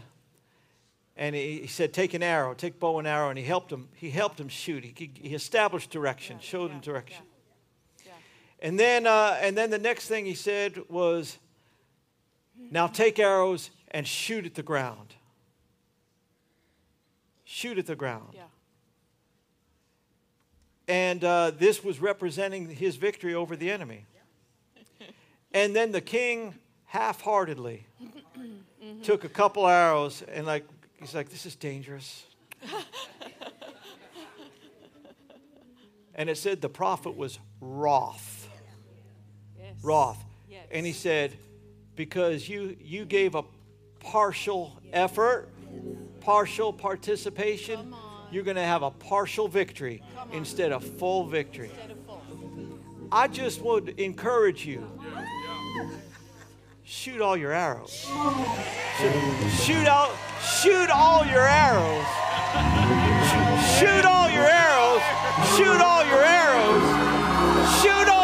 [1.19, 3.89] and he, he said, Take an arrow, take bow and arrow, and he helped him,
[3.93, 4.85] he helped him shoot.
[4.85, 7.23] He, he established direction, showed him direction.
[8.61, 11.37] And then, uh, and then the next thing he said was,
[12.71, 15.13] Now take arrows and shoot at the ground.
[17.43, 18.33] Shoot at the ground.
[18.33, 18.43] Yeah.
[20.87, 24.05] And uh, this was representing his victory over the enemy.
[25.51, 26.55] And then the king
[26.85, 27.87] half heartedly
[29.03, 30.65] took a couple arrows and, like,
[30.99, 32.25] he's like, this is dangerous.
[36.15, 38.49] and it said the prophet was wroth.
[39.57, 39.73] Yes.
[39.81, 40.23] Wroth.
[40.49, 40.65] Yes.
[40.71, 41.33] And he said,
[41.95, 43.43] because you, you gave a
[43.99, 45.49] partial effort,
[46.21, 47.93] partial participation,
[48.31, 51.71] you're going to have a partial victory instead of full victory.
[53.11, 54.87] I just would encourage you
[56.83, 58.07] shoot all your arrows.
[58.99, 60.11] Shoot, shoot out,
[60.61, 62.05] shoot all your arrows.
[63.79, 65.01] Shoot, all your arrows.
[65.55, 66.83] Shoot all your arrows.
[67.81, 68.18] Shoot all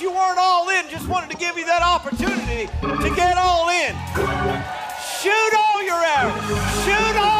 [0.00, 3.94] You weren't all in, just wanted to give you that opportunity to get all in.
[5.20, 6.84] Shoot all your arrows.
[6.86, 7.39] Shoot all